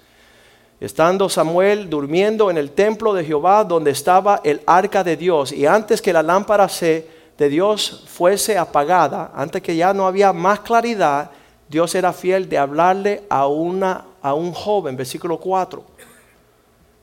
Estando 0.80 1.30
Samuel 1.30 1.88
durmiendo 1.88 2.50
en 2.50 2.58
el 2.58 2.72
templo 2.72 3.14
de 3.14 3.24
Jehová 3.24 3.64
donde 3.64 3.92
estaba 3.92 4.42
el 4.44 4.62
arca 4.66 5.04
de 5.04 5.16
Dios, 5.16 5.52
y 5.52 5.68
antes 5.68 6.02
que 6.02 6.12
la 6.12 6.24
lámpara 6.24 6.68
de 6.68 7.50
Dios 7.50 8.04
fuese 8.08 8.58
apagada, 8.58 9.32
antes 9.36 9.62
que 9.62 9.76
ya 9.76 9.94
no 9.94 10.08
había 10.08 10.34
más 10.34 10.62
claridad, 10.62 11.30
Dios 11.70 11.94
era 11.94 12.14
fiel 12.14 12.50
de 12.50 12.58
hablarle 12.58 13.26
a, 13.30 13.46
una, 13.46 14.06
a 14.24 14.34
un 14.34 14.54
joven, 14.54 14.98
versículo 14.98 15.40
4 15.40 15.94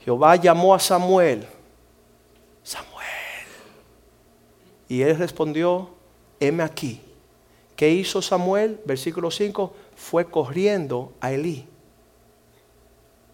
Jehová 0.04 0.36
llamó 0.36 0.74
a 0.74 0.78
Samuel, 0.78 1.46
Samuel. 2.62 2.92
Y 4.88 5.02
él 5.02 5.16
respondió, 5.16 5.90
heme 6.40 6.62
aquí. 6.62 7.00
¿Qué 7.76 7.88
hizo 7.90 8.20
Samuel? 8.20 8.80
Versículo 8.84 9.30
5, 9.30 9.72
fue 9.96 10.24
corriendo 10.24 11.12
a 11.20 11.32
Elí. 11.32 11.66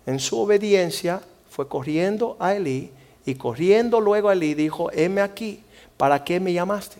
En 0.06 0.20
su 0.20 0.38
obediencia 0.38 1.22
fue 1.50 1.68
corriendo 1.68 2.36
a 2.38 2.54
Elí 2.54 2.90
Y 3.26 3.34
corriendo 3.34 4.00
luego 4.00 4.28
a 4.28 4.34
Elí 4.34 4.54
dijo, 4.54 4.90
heme 4.92 5.20
aquí, 5.20 5.62
¿para 5.96 6.22
qué 6.24 6.38
me 6.40 6.52
llamaste? 6.52 6.96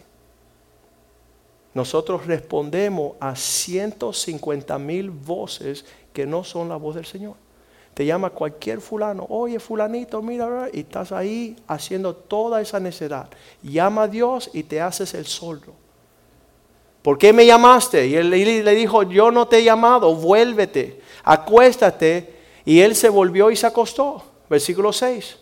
Nosotros 1.75 2.27
respondemos 2.27 3.13
a 3.21 3.37
150 3.37 4.79
mil 4.79 5.11
voces 5.11 5.85
que 6.13 6.27
no 6.27 6.43
son 6.43 6.69
la 6.69 6.77
voz 6.77 6.97
del 6.97 7.07
Señor. 7.07 7.35
Te 7.99 8.07
llama 8.07 8.31
cualquier 8.31 8.81
fulano, 8.81 9.27
oye 9.29 9.59
fulanito, 9.59 10.23
mira, 10.23 10.69
y 10.73 10.83
estás 10.83 11.11
ahí 11.11 11.57
haciendo 11.67 12.15
toda 12.15 12.61
esa 12.61 12.79
necesidad. 12.79 13.29
Llama 13.61 14.05
a 14.05 14.07
Dios 14.07 14.51
y 14.53 14.63
te 14.63 14.81
haces 14.81 15.15
el 15.15 15.27
soldo. 15.27 15.73
¿Por 17.03 17.19
qué 17.19 17.33
me 17.33 17.45
llamaste? 17.45 18.07
Y 18.07 18.15
él 18.15 18.31
le 18.31 18.75
dijo, 18.77 19.03
yo 19.03 19.33
no 19.33 19.49
te 19.49 19.59
he 19.59 19.65
llamado, 19.65 20.15
vuélvete, 20.15 21.01
acuéstate. 21.25 22.37
Y 22.65 22.79
él 22.83 22.95
se 22.95 23.09
volvió 23.09 23.51
y 23.51 23.57
se 23.57 23.67
acostó. 23.67 24.23
Versículo 24.49 24.93
6. 24.93 25.37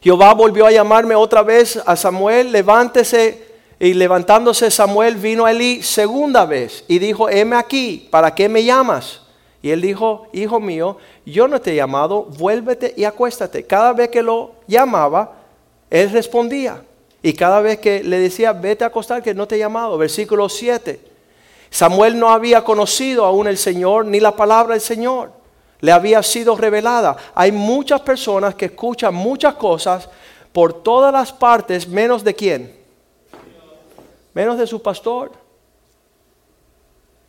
Jehová 0.00 0.32
volvió 0.32 0.64
a 0.64 0.72
llamarme 0.72 1.14
otra 1.14 1.42
vez 1.42 1.78
a 1.84 1.94
Samuel, 1.94 2.52
levántese. 2.52 3.48
Y 3.78 3.92
levantándose 3.92 4.70
Samuel 4.70 5.16
vino 5.16 5.44
a 5.44 5.50
Elí 5.50 5.82
segunda 5.82 6.46
vez 6.46 6.86
y 6.88 6.98
dijo, 6.98 7.28
heme 7.28 7.54
aquí, 7.56 8.08
¿para 8.10 8.34
qué 8.34 8.48
me 8.48 8.64
llamas? 8.64 9.25
Y 9.66 9.72
él 9.72 9.80
dijo, 9.80 10.28
hijo 10.32 10.60
mío, 10.60 10.96
yo 11.24 11.48
no 11.48 11.60
te 11.60 11.72
he 11.72 11.74
llamado, 11.74 12.22
vuélvete 12.22 12.94
y 12.96 13.02
acuéstate. 13.02 13.66
Cada 13.66 13.92
vez 13.92 14.10
que 14.10 14.22
lo 14.22 14.52
llamaba, 14.68 15.38
él 15.90 16.08
respondía. 16.12 16.84
Y 17.20 17.32
cada 17.32 17.60
vez 17.60 17.80
que 17.80 18.04
le 18.04 18.20
decía, 18.20 18.52
vete 18.52 18.84
a 18.84 18.86
acostar, 18.86 19.24
que 19.24 19.34
no 19.34 19.48
te 19.48 19.56
he 19.56 19.58
llamado. 19.58 19.98
Versículo 19.98 20.48
7. 20.48 21.00
Samuel 21.68 22.16
no 22.16 22.30
había 22.30 22.62
conocido 22.62 23.24
aún 23.24 23.48
el 23.48 23.58
Señor 23.58 24.06
ni 24.06 24.20
la 24.20 24.36
palabra 24.36 24.74
del 24.74 24.80
Señor. 24.80 25.32
Le 25.80 25.90
había 25.90 26.22
sido 26.22 26.54
revelada. 26.54 27.16
Hay 27.34 27.50
muchas 27.50 28.00
personas 28.02 28.54
que 28.54 28.66
escuchan 28.66 29.16
muchas 29.16 29.54
cosas 29.54 30.08
por 30.52 30.74
todas 30.74 31.12
las 31.12 31.32
partes, 31.32 31.88
menos 31.88 32.22
de 32.22 32.36
quién. 32.36 32.76
Menos 34.32 34.58
de 34.58 34.66
su 34.68 34.80
pastor 34.80 35.32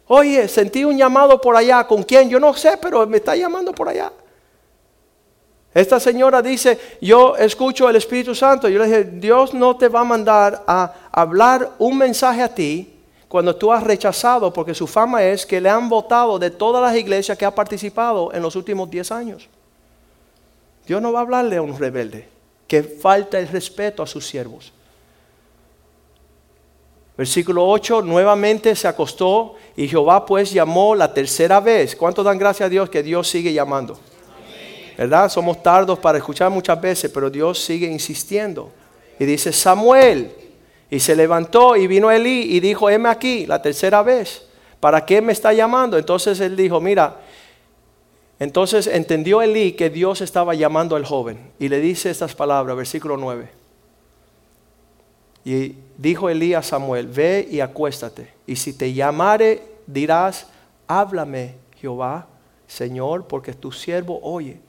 Oye, 0.08 0.48
sentí 0.48 0.86
un 0.86 0.98
llamado 0.98 1.40
por 1.40 1.56
allá. 1.56 1.86
¿Con 1.86 2.04
quién? 2.04 2.30
Yo 2.30 2.40
no 2.40 2.54
sé, 2.54 2.78
pero 2.82 3.06
me 3.06 3.18
está 3.18 3.36
llamando 3.36 3.74
por 3.74 3.90
allá. 3.90 4.12
Esta 5.74 6.00
señora 6.00 6.42
dice, 6.42 6.80
yo 7.02 7.36
escucho 7.36 7.90
el 7.90 7.98
Espíritu 7.98 8.34
Santo. 8.34 8.68
Yo 8.70 8.80
le 8.80 8.86
dije, 8.86 9.04
Dios 9.04 9.54
no 9.54 9.76
te 9.76 9.90
va 9.90 10.00
a 10.00 10.06
mandar 10.06 10.64
a 10.66 10.94
hablar 11.12 11.72
un 11.78 11.98
mensaje 11.98 12.42
a 12.42 12.54
ti 12.54 12.94
cuando 13.28 13.56
tú 13.56 13.72
has 13.72 13.84
rechazado, 13.84 14.52
porque 14.54 14.74
su 14.74 14.88
fama 14.88 15.24
es 15.24 15.46
que 15.46 15.60
le 15.60 15.70
han 15.70 15.90
votado 15.90 16.40
de 16.40 16.50
todas 16.50 16.82
las 16.82 16.96
iglesias 16.96 17.38
que 17.38 17.46
ha 17.46 17.54
participado 17.54 18.34
en 18.34 18.42
los 18.42 18.56
últimos 18.56 18.90
10 18.90 19.12
años. 19.12 19.50
Dios 20.88 21.02
no 21.02 21.12
va 21.12 21.20
a 21.20 21.22
hablarle 21.24 21.58
a 21.58 21.62
un 21.62 21.78
rebelde 21.78 22.30
que 22.66 22.82
falta 22.84 23.38
el 23.38 23.48
respeto 23.50 24.02
a 24.02 24.08
sus 24.08 24.26
siervos. 24.26 24.72
Versículo 27.18 27.68
8, 27.68 28.04
nuevamente 28.04 28.76
se 28.76 28.88
acostó 28.88 29.56
y 29.76 29.88
Jehová 29.88 30.24
pues 30.24 30.52
llamó 30.52 30.94
la 30.94 31.12
tercera 31.12 31.60
vez. 31.60 31.96
¿Cuántos 31.96 32.24
dan 32.24 32.38
gracias 32.38 32.68
a 32.68 32.70
Dios 32.70 32.92
que 32.92 33.02
Dios 33.02 33.28
sigue 33.28 33.52
llamando? 33.52 33.98
¿Verdad? 34.96 35.28
Somos 35.30 35.64
tardos 35.64 35.98
para 35.98 36.20
escuchar 36.20 36.52
muchas 36.52 36.80
veces, 36.80 37.10
pero 37.12 37.32
Dios 37.32 37.60
sigue 37.60 37.88
insistiendo. 37.88 38.72
Y 39.20 39.26
dice, 39.26 39.52
Samuel. 39.52 40.32
Y 40.90 41.00
se 41.00 41.16
levantó 41.16 41.76
y 41.76 41.88
vino 41.88 42.10
Elí 42.12 42.56
y 42.56 42.60
dijo, 42.60 42.90
heme 42.90 43.10
aquí, 43.10 43.46
la 43.46 43.62
tercera 43.62 44.04
vez. 44.04 44.44
¿Para 44.80 45.04
qué 45.06 45.22
me 45.22 45.34
está 45.34 45.52
llamando? 45.54 45.98
Entonces 45.98 46.40
él 46.40 46.56
dijo, 46.56 46.80
mira, 46.80 47.18
entonces 48.40 48.88
entendió 48.88 49.42
Elí 49.42 49.74
que 49.74 49.90
Dios 49.90 50.22
estaba 50.22 50.54
llamando 50.54 50.96
al 50.96 51.04
joven. 51.04 51.52
Y 51.60 51.68
le 51.68 51.80
dice 51.80 52.12
estas 52.12 52.36
palabras, 52.36 52.78
versículo 52.78 53.18
9. 53.18 53.57
Y 55.48 55.78
dijo 55.98 56.30
Elías 56.30 56.66
a 56.66 56.70
Samuel, 56.72 57.08
ve 57.08 57.48
y 57.50 57.62
acuéstate. 57.62 58.34
Y 58.46 58.58
si 58.58 58.74
te 58.74 58.92
llamare, 58.92 59.64
dirás, 59.86 60.48
háblame 60.88 61.56
Jehová, 61.78 62.28
Señor, 62.68 63.28
porque 63.28 63.54
tu 63.54 63.72
siervo 63.72 64.20
oye. 64.24 64.60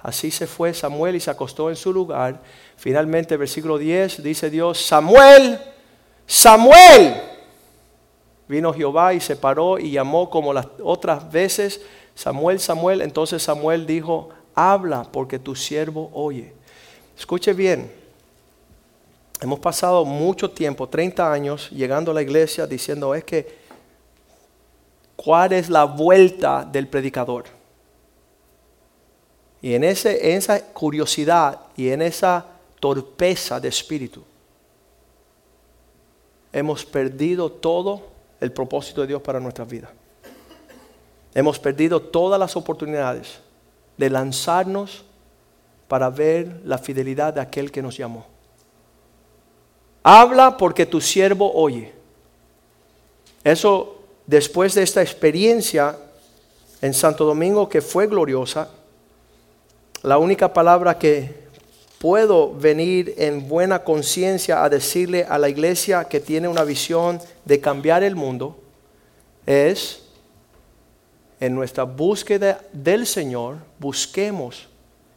Así 0.00 0.30
se 0.30 0.46
fue 0.46 0.72
Samuel 0.74 1.16
y 1.16 1.20
se 1.20 1.32
acostó 1.32 1.70
en 1.70 1.74
su 1.74 1.92
lugar. 1.92 2.40
Finalmente, 2.76 3.36
versículo 3.36 3.78
10, 3.78 4.22
dice 4.22 4.48
Dios, 4.48 4.80
Samuel, 4.80 5.58
Samuel. 6.24 7.20
Vino 8.46 8.72
Jehová 8.72 9.14
y 9.14 9.18
se 9.18 9.34
paró 9.34 9.76
y 9.80 9.90
llamó 9.90 10.30
como 10.30 10.52
las 10.52 10.68
otras 10.84 11.32
veces, 11.32 11.80
Samuel, 12.14 12.60
Samuel. 12.60 13.00
Entonces 13.00 13.42
Samuel 13.42 13.86
dijo, 13.86 14.28
habla 14.54 15.02
porque 15.02 15.40
tu 15.40 15.56
siervo 15.56 16.12
oye. 16.14 16.52
Escuche 17.18 17.52
bien, 17.54 17.90
Hemos 19.40 19.60
pasado 19.60 20.04
mucho 20.04 20.50
tiempo, 20.50 20.88
30 20.88 21.32
años, 21.32 21.70
llegando 21.70 22.10
a 22.10 22.14
la 22.14 22.22
iglesia 22.22 22.66
diciendo 22.66 23.14
es 23.14 23.22
que, 23.22 23.58
¿cuál 25.14 25.52
es 25.52 25.70
la 25.70 25.84
vuelta 25.84 26.64
del 26.64 26.88
predicador? 26.88 27.44
Y 29.62 29.74
en, 29.74 29.84
esa 29.84 30.60
curiosidad 30.72 31.60
y 31.76 31.88
en 31.90 32.02
esa 32.02 32.44
torpeza 32.80 33.60
de 33.60 33.68
espíritu, 33.68 34.24
hemos 36.52 36.84
perdido 36.84 37.50
todo 37.50 38.08
el 38.40 38.52
propósito 38.52 39.02
de 39.02 39.08
Dios 39.08 39.22
para 39.22 39.38
nuestra 39.38 39.64
vida. 39.64 39.90
Hemos 41.32 41.58
perdido 41.60 42.00
todas 42.02 42.40
las 42.40 42.56
oportunidades 42.56 43.38
de 43.96 44.10
lanzarnos 44.10 45.04
para 45.86 46.10
ver 46.10 46.60
la 46.64 46.78
fidelidad 46.78 47.34
de 47.34 47.40
aquel 47.40 47.70
que 47.70 47.82
nos 47.82 47.96
llamó. 47.96 48.37
Habla 50.10 50.56
porque 50.56 50.86
tu 50.86 51.02
siervo 51.02 51.52
oye. 51.52 51.92
Eso 53.44 53.98
después 54.26 54.72
de 54.72 54.82
esta 54.82 55.02
experiencia 55.02 55.98
en 56.80 56.94
Santo 56.94 57.26
Domingo 57.26 57.68
que 57.68 57.82
fue 57.82 58.06
gloriosa, 58.06 58.70
la 60.02 60.16
única 60.16 60.50
palabra 60.50 60.98
que 60.98 61.48
puedo 61.98 62.54
venir 62.54 63.16
en 63.18 63.50
buena 63.50 63.84
conciencia 63.84 64.64
a 64.64 64.70
decirle 64.70 65.26
a 65.28 65.36
la 65.36 65.50
iglesia 65.50 66.04
que 66.04 66.20
tiene 66.20 66.48
una 66.48 66.64
visión 66.64 67.20
de 67.44 67.60
cambiar 67.60 68.02
el 68.02 68.16
mundo 68.16 68.56
es 69.44 70.04
en 71.38 71.54
nuestra 71.54 71.84
búsqueda 71.84 72.62
del 72.72 73.06
Señor, 73.06 73.58
busquemos 73.78 74.70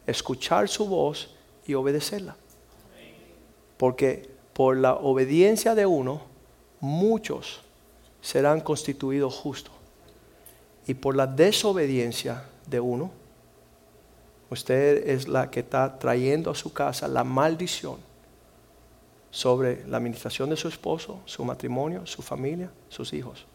escuchar 0.06 0.68
su 0.68 0.86
voz 0.86 1.34
y 1.66 1.76
obedecerla. 1.76 2.36
Porque 3.78 4.31
por 4.62 4.78
la 4.78 4.94
obediencia 4.94 5.74
de 5.74 5.88
uno, 5.88 6.22
muchos 6.82 7.62
serán 8.22 8.62
constituidos 8.62 9.34
justos. 9.34 9.74
Y 10.86 10.94
por 10.94 11.16
la 11.16 11.26
desobediencia 11.26 12.44
de 12.68 12.80
uno, 12.80 13.10
usted 14.52 15.10
es 15.10 15.28
la 15.28 15.50
que 15.50 15.62
está 15.62 15.98
trayendo 15.98 16.52
a 16.52 16.54
su 16.54 16.72
casa 16.74 17.08
la 17.08 17.24
maldición 17.24 17.98
sobre 19.32 19.84
la 19.88 19.98
administración 19.98 20.52
de 20.52 20.58
su 20.58 20.68
esposo, 20.68 21.22
su 21.26 21.44
matrimonio, 21.44 22.06
su 22.06 22.22
familia, 22.22 22.70
sus 22.88 23.14
hijos. 23.14 23.48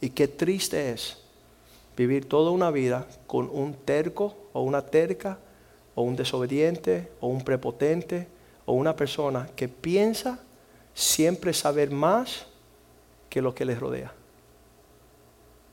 Y 0.00 0.10
qué 0.10 0.26
triste 0.26 0.90
es 0.90 1.18
vivir 1.96 2.28
toda 2.28 2.50
una 2.50 2.72
vida 2.72 3.06
con 3.28 3.48
un 3.48 3.74
terco 3.74 4.34
o 4.52 4.62
una 4.62 4.82
terca 4.82 5.38
o 5.94 6.02
un 6.02 6.16
desobediente 6.16 7.10
o 7.20 7.28
un 7.28 7.42
prepotente 7.42 8.28
o 8.66 8.72
una 8.72 8.96
persona 8.96 9.48
que 9.54 9.68
piensa 9.68 10.38
siempre 10.94 11.52
saber 11.52 11.90
más 11.90 12.46
que 13.28 13.42
lo 13.42 13.54
que 13.54 13.64
les 13.64 13.78
rodea. 13.78 14.12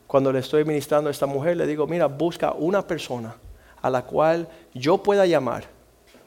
Cuando 0.08 0.32
le 0.32 0.40
estoy 0.40 0.66
ministrando 0.66 1.08
a 1.08 1.12
esta 1.12 1.26
mujer, 1.26 1.56
le 1.56 1.66
digo, 1.66 1.88
mira, 1.88 2.08
busca 2.08 2.52
una 2.52 2.86
persona 2.86 3.36
a 3.82 3.90
la 3.90 4.04
cual 4.04 4.48
yo 4.74 4.98
pueda 4.98 5.26
llamar. 5.26 5.66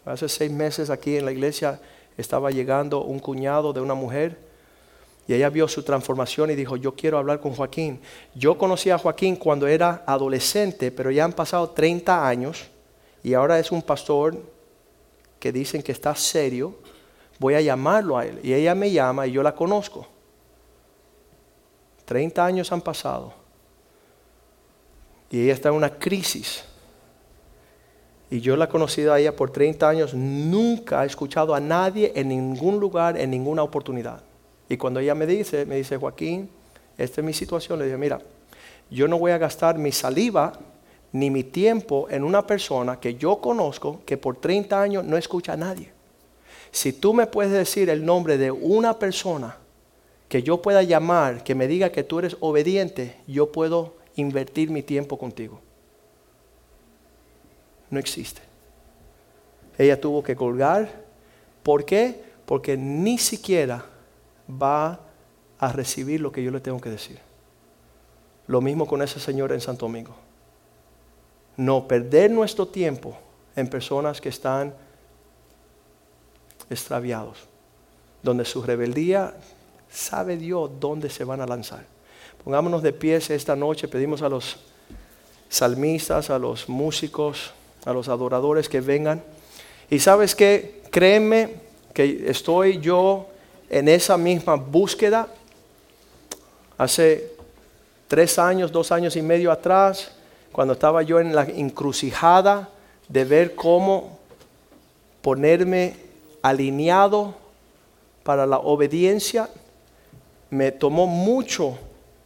Hace 0.05 0.29
seis 0.29 0.51
meses 0.51 0.91
aquí 0.91 1.17
en 1.17 1.25
la 1.25 1.33
iglesia 1.33 1.81
estaba 2.17 2.51
llegando 2.51 3.03
un 3.03 3.19
cuñado 3.19 3.73
de 3.73 3.81
una 3.81 3.95
mujer 3.95 4.39
y 5.27 5.35
ella 5.35 5.49
vio 5.51 5.67
su 5.69 5.83
transformación 5.83 6.51
y 6.51 6.55
dijo, 6.55 6.77
yo 6.77 6.95
quiero 6.95 7.19
hablar 7.19 7.41
con 7.41 7.55
Joaquín. 7.55 8.01
Yo 8.35 8.59
conocí 8.59 8.91
a 8.91 8.99
Joaquín 8.99 9.37
cuando 9.37 9.67
era 9.67 10.03
adolescente, 10.07 10.91
pero 10.91 11.11
ya 11.11 11.25
han 11.25 11.33
pasado 11.33 11.71
30 11.71 12.27
años 12.27 12.71
y 13.25 13.33
ahora 13.33 13.59
es 13.59 13.73
un 13.73 13.81
pastor 13.81 14.37
que 15.41 15.51
dicen 15.51 15.83
que 15.83 15.93
está 15.93 16.15
serio, 16.15 16.75
voy 17.39 17.55
a 17.55 17.61
llamarlo 17.63 18.19
a 18.19 18.27
él. 18.27 18.39
Y 18.43 18.53
ella 18.53 18.75
me 18.75 18.93
llama 18.93 19.27
y 19.27 19.33
yo 19.33 19.43
la 19.43 19.55
conozco. 19.55 20.07
30 22.05 22.45
años 22.45 22.71
han 22.71 22.83
pasado. 22.83 23.33
Y 25.31 25.43
ella 25.43 25.55
está 25.55 25.71
en 25.71 25.77
una 25.77 25.99
crisis. 25.99 26.65
Y 28.31 28.41
yo 28.41 28.57
la 28.57 28.67
he 28.67 28.69
conocido 28.69 29.15
a 29.15 29.19
ella 29.19 29.35
por 29.35 29.51
30 29.51 29.89
años. 29.89 30.13
Nunca 30.13 31.03
he 31.03 31.07
escuchado 31.07 31.55
a 31.55 31.61
nadie 31.61 32.13
en 32.15 32.29
ningún 32.29 32.79
lugar, 32.79 33.17
en 33.17 33.31
ninguna 33.31 33.63
oportunidad. 33.63 34.21
Y 34.69 34.77
cuando 34.77 35.01
ella 35.01 35.15
me 35.15 35.27
dice, 35.27 35.65
me 35.65 35.77
dice, 35.77 35.97
Joaquín, 35.97 36.51
esta 36.99 37.23
es 37.23 37.25
mi 37.25 37.33
situación, 37.33 37.79
le 37.79 37.87
digo, 37.87 37.97
mira, 37.97 38.21
yo 38.91 39.09
no 39.09 39.19
voy 39.19 39.33
a 39.33 39.39
gastar 39.39 39.79
mi 39.79 39.93
saliva 39.93 40.53
ni 41.15 41.31
mi 41.31 41.45
tiempo 41.45 42.09
en 42.11 42.25
una 42.25 42.45
persona 42.45 42.99
que 42.99 43.15
yo 43.15 43.41
conozco 43.41 44.01
que 44.05 44.17
por 44.17 44.37
30 44.37 44.83
años 44.83 45.05
no 45.05 45.17
escucha 45.17 45.53
a 45.53 45.57
nadie. 45.57 45.93
Si 46.73 46.93
tú 46.93 47.15
me 47.15 47.29
puedes 47.29 47.53
decir 47.53 47.89
el 47.89 48.05
nombre 48.05 48.37
de 48.37 48.51
una 48.51 48.99
persona 48.99 49.57
que 50.29 50.43
yo 50.43 50.61
pueda 50.61 50.83
llamar, 50.83 51.45
que 51.45 51.55
me 51.55 51.69
diga 51.69 51.93
que 51.93 52.03
tú 52.03 52.19
eres 52.19 52.37
obediente, 52.41 53.15
yo 53.29 53.53
puedo 53.53 53.95
invertir 54.17 54.71
mi 54.71 54.83
tiempo 54.83 55.17
contigo. 55.17 55.61
No 57.91 58.01
existe. 58.01 58.41
Ella 59.79 60.01
tuvo 60.01 60.21
que 60.21 60.35
colgar. 60.35 61.05
¿Por 61.63 61.85
qué? 61.85 62.25
Porque 62.45 62.77
ni 62.77 63.19
siquiera 63.19 63.87
va 64.51 64.99
a 65.61 65.71
recibir 65.71 66.21
lo 66.21 66.33
que 66.33 66.43
yo 66.43 66.51
le 66.51 66.59
tengo 66.59 66.81
que 66.81 66.91
decir. 66.91 67.21
Lo 68.49 68.61
mismo 68.61 68.85
con 68.85 69.01
esa 69.01 69.21
señora 69.21 69.55
en 69.55 69.61
Santo 69.61 69.87
Domingo. 69.87 70.24
No 71.57 71.87
perder 71.87 72.31
nuestro 72.31 72.67
tiempo 72.67 73.17
en 73.57 73.69
personas 73.69 74.21
que 74.21 74.29
están 74.29 74.75
extraviados, 76.71 77.39
donde 78.23 78.45
su 78.45 78.63
rebeldía 78.63 79.35
sabe 79.91 80.37
Dios 80.37 80.71
dónde 80.81 81.11
se 81.11 81.25
van 81.25 81.41
a 81.41 81.47
lanzar. 81.47 81.85
Pongámonos 82.43 82.83
de 82.83 82.93
pies 82.93 83.31
esta 83.31 83.57
noche, 83.57 83.89
pedimos 83.89 84.23
a 84.23 84.29
los 84.29 84.57
salmistas, 85.49 86.31
a 86.31 86.39
los 86.39 86.69
músicos, 86.69 87.53
a 87.85 87.93
los 87.93 88.09
adoradores 88.09 88.69
que 88.69 88.81
vengan. 88.81 89.23
Y 89.89 89.99
sabes 89.99 90.35
que, 90.35 90.83
créeme 90.91 91.55
que 91.93 92.29
estoy 92.29 92.81
yo 92.81 93.29
en 93.71 93.89
esa 93.89 94.19
misma 94.19 94.57
búsqueda. 94.57 95.29
Hace 96.77 97.33
tres 98.09 98.39
años, 98.39 98.73
dos 98.73 98.91
años 98.91 99.17
y 99.17 99.23
medio 99.23 99.53
atrás, 99.53 100.11
cuando 100.55 100.75
estaba 100.75 101.03
yo 101.03 101.19
en 101.19 101.35
la 101.35 101.43
encrucijada 101.43 102.69
de 103.09 103.25
ver 103.25 103.57
cómo 103.57 104.21
ponerme 105.21 105.97
alineado 106.43 107.35
para 108.23 108.47
la 108.47 108.59
obediencia, 108.59 109.51
me 110.51 110.71
tomó 110.71 111.09
mucho 111.09 111.77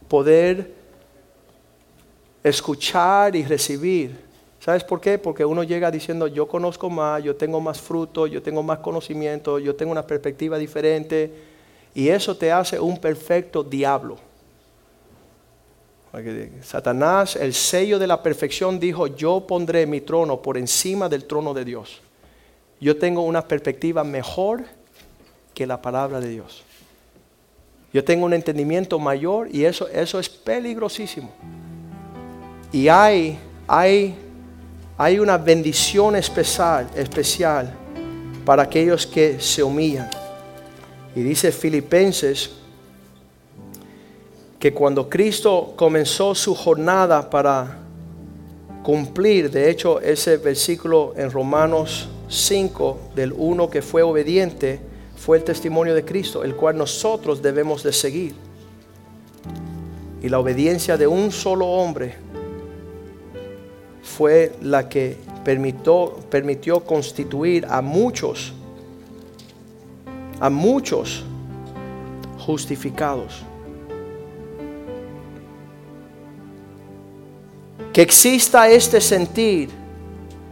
poder 0.07 0.71
escuchar 2.43 3.35
y 3.35 3.43
recibir. 3.43 4.23
¿Sabes 4.59 4.83
por 4.83 5.01
qué? 5.01 5.17
Porque 5.17 5.43
uno 5.43 5.63
llega 5.63 5.89
diciendo, 5.89 6.27
yo 6.27 6.47
conozco 6.47 6.87
más, 6.87 7.23
yo 7.23 7.35
tengo 7.35 7.59
más 7.59 7.81
fruto, 7.81 8.27
yo 8.27 8.43
tengo 8.43 8.61
más 8.61 8.77
conocimiento, 8.77 9.57
yo 9.57 9.75
tengo 9.75 9.91
una 9.91 10.05
perspectiva 10.05 10.59
diferente. 10.59 11.33
Y 11.95 12.09
eso 12.09 12.37
te 12.37 12.51
hace 12.51 12.79
un 12.79 12.99
perfecto 12.99 13.63
diablo. 13.63 14.28
Satanás, 16.61 17.35
el 17.35 17.53
sello 17.53 17.99
de 17.99 18.07
la 18.07 18.23
perfección, 18.23 18.79
dijo, 18.79 19.07
yo 19.07 19.45
pondré 19.45 19.85
mi 19.85 20.01
trono 20.01 20.41
por 20.41 20.57
encima 20.57 21.07
del 21.07 21.25
trono 21.25 21.53
de 21.53 21.65
Dios. 21.65 22.01
Yo 22.79 22.97
tengo 22.97 23.21
una 23.21 23.47
perspectiva 23.47 24.03
mejor 24.03 24.63
que 25.53 25.67
la 25.67 25.81
palabra 25.81 26.19
de 26.19 26.29
Dios. 26.29 26.63
Yo 27.93 28.03
tengo 28.03 28.25
un 28.25 28.33
entendimiento 28.33 28.97
mayor 28.99 29.49
y 29.51 29.65
eso, 29.65 29.87
eso 29.87 30.19
es 30.19 30.29
peligrosísimo. 30.29 31.31
Y 32.71 32.87
hay, 32.87 33.37
hay, 33.67 34.15
hay 34.97 35.19
una 35.19 35.37
bendición 35.37 36.15
especial, 36.15 36.89
especial 36.95 37.73
para 38.45 38.63
aquellos 38.63 39.05
que 39.05 39.39
se 39.39 39.63
humillan. 39.63 40.09
Y 41.15 41.21
dice 41.21 41.51
Filipenses 41.51 42.58
que 44.59 44.73
cuando 44.73 45.09
Cristo 45.09 45.73
comenzó 45.77 46.35
su 46.35 46.53
jornada 46.53 47.29
para 47.29 47.79
cumplir, 48.83 49.49
de 49.49 49.69
hecho 49.69 50.01
ese 50.01 50.37
versículo 50.37 51.13
en 51.15 51.31
Romanos 51.31 52.09
5 52.27 53.11
del 53.15 53.33
1 53.33 53.69
que 53.69 53.81
fue 53.81 54.03
obediente, 54.03 54.81
fue 55.15 55.37
el 55.37 55.43
testimonio 55.45 55.95
de 55.95 56.03
Cristo, 56.03 56.43
el 56.43 56.55
cual 56.55 56.77
nosotros 56.77 57.41
debemos 57.41 57.83
de 57.83 57.93
seguir. 57.93 58.35
Y 60.21 60.27
la 60.27 60.39
obediencia 60.39 60.97
de 60.97 61.07
un 61.07 61.31
solo 61.31 61.65
hombre 61.65 62.15
fue 64.03 64.53
la 64.61 64.89
que 64.89 65.17
permitió, 65.45 66.17
permitió 66.29 66.81
constituir 66.81 67.65
a 67.69 67.81
muchos, 67.81 68.53
a 70.41 70.49
muchos 70.49 71.23
justificados. 72.39 73.43
Que 77.93 78.01
exista 78.01 78.69
este 78.69 79.01
sentir 79.01 79.69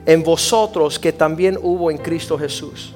en 0.05 0.23
vosotros 0.23 0.97
que 0.97 1.11
también 1.11 1.57
hubo 1.61 1.91
en 1.91 1.97
Cristo 1.97 2.37
Jesús, 2.37 2.93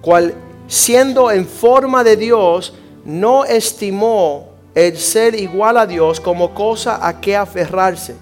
cual 0.00 0.34
siendo 0.68 1.30
en 1.30 1.46
forma 1.46 2.04
de 2.04 2.16
Dios, 2.16 2.74
no 3.04 3.44
estimó 3.44 4.50
el 4.74 4.96
ser 4.98 5.34
igual 5.34 5.78
a 5.78 5.86
Dios 5.86 6.20
como 6.20 6.54
cosa 6.54 7.06
a 7.06 7.20
que 7.20 7.34
aferrarse, 7.34 8.14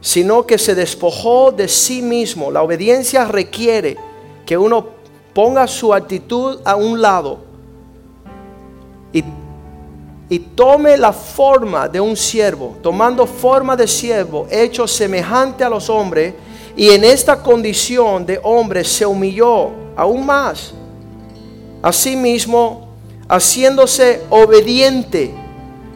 sino 0.00 0.44
que 0.44 0.58
se 0.58 0.74
despojó 0.74 1.52
de 1.52 1.68
sí 1.68 2.02
mismo. 2.02 2.50
La 2.50 2.62
obediencia 2.62 3.24
requiere 3.24 3.96
que 4.44 4.58
uno 4.58 4.88
ponga 5.32 5.66
su 5.66 5.94
actitud 5.94 6.58
a 6.64 6.74
un 6.74 7.00
lado 7.00 7.38
y, 9.12 9.24
y 10.28 10.38
tome 10.38 10.96
la 10.96 11.12
forma 11.12 11.88
de 11.88 12.00
un 12.00 12.16
siervo, 12.16 12.76
tomando 12.82 13.26
forma 13.26 13.76
de 13.76 13.86
siervo, 13.86 14.46
hecho 14.50 14.86
semejante 14.86 15.64
a 15.64 15.68
los 15.68 15.90
hombres, 15.90 16.34
y 16.76 16.90
en 16.90 17.04
esta 17.04 17.42
condición 17.42 18.26
de 18.26 18.40
hombre 18.42 18.82
se 18.84 19.06
humilló 19.06 19.70
aún 19.96 20.26
más 20.26 20.74
Asimismo, 21.84 22.88
haciéndose 23.28 24.22
obediente, 24.30 25.34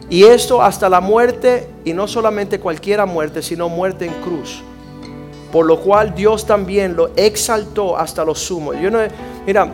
y 0.07 0.23
esto 0.23 0.61
hasta 0.61 0.87
la 0.87 1.01
muerte, 1.01 1.67
y 1.83 1.93
no 1.93 2.07
solamente 2.07 2.59
cualquiera 2.59 3.07
muerte, 3.07 3.41
sino 3.41 3.69
muerte 3.69 4.05
en 4.05 4.13
cruz. 4.21 4.61
Por 5.51 5.65
lo 5.65 5.79
cual 5.79 6.13
Dios 6.13 6.45
también 6.45 6.95
lo 6.95 7.09
exaltó 7.15 7.97
hasta 7.97 8.23
lo 8.23 8.35
sumo. 8.35 8.75
Yo 8.75 8.91
no, 8.91 8.99
mira, 9.47 9.67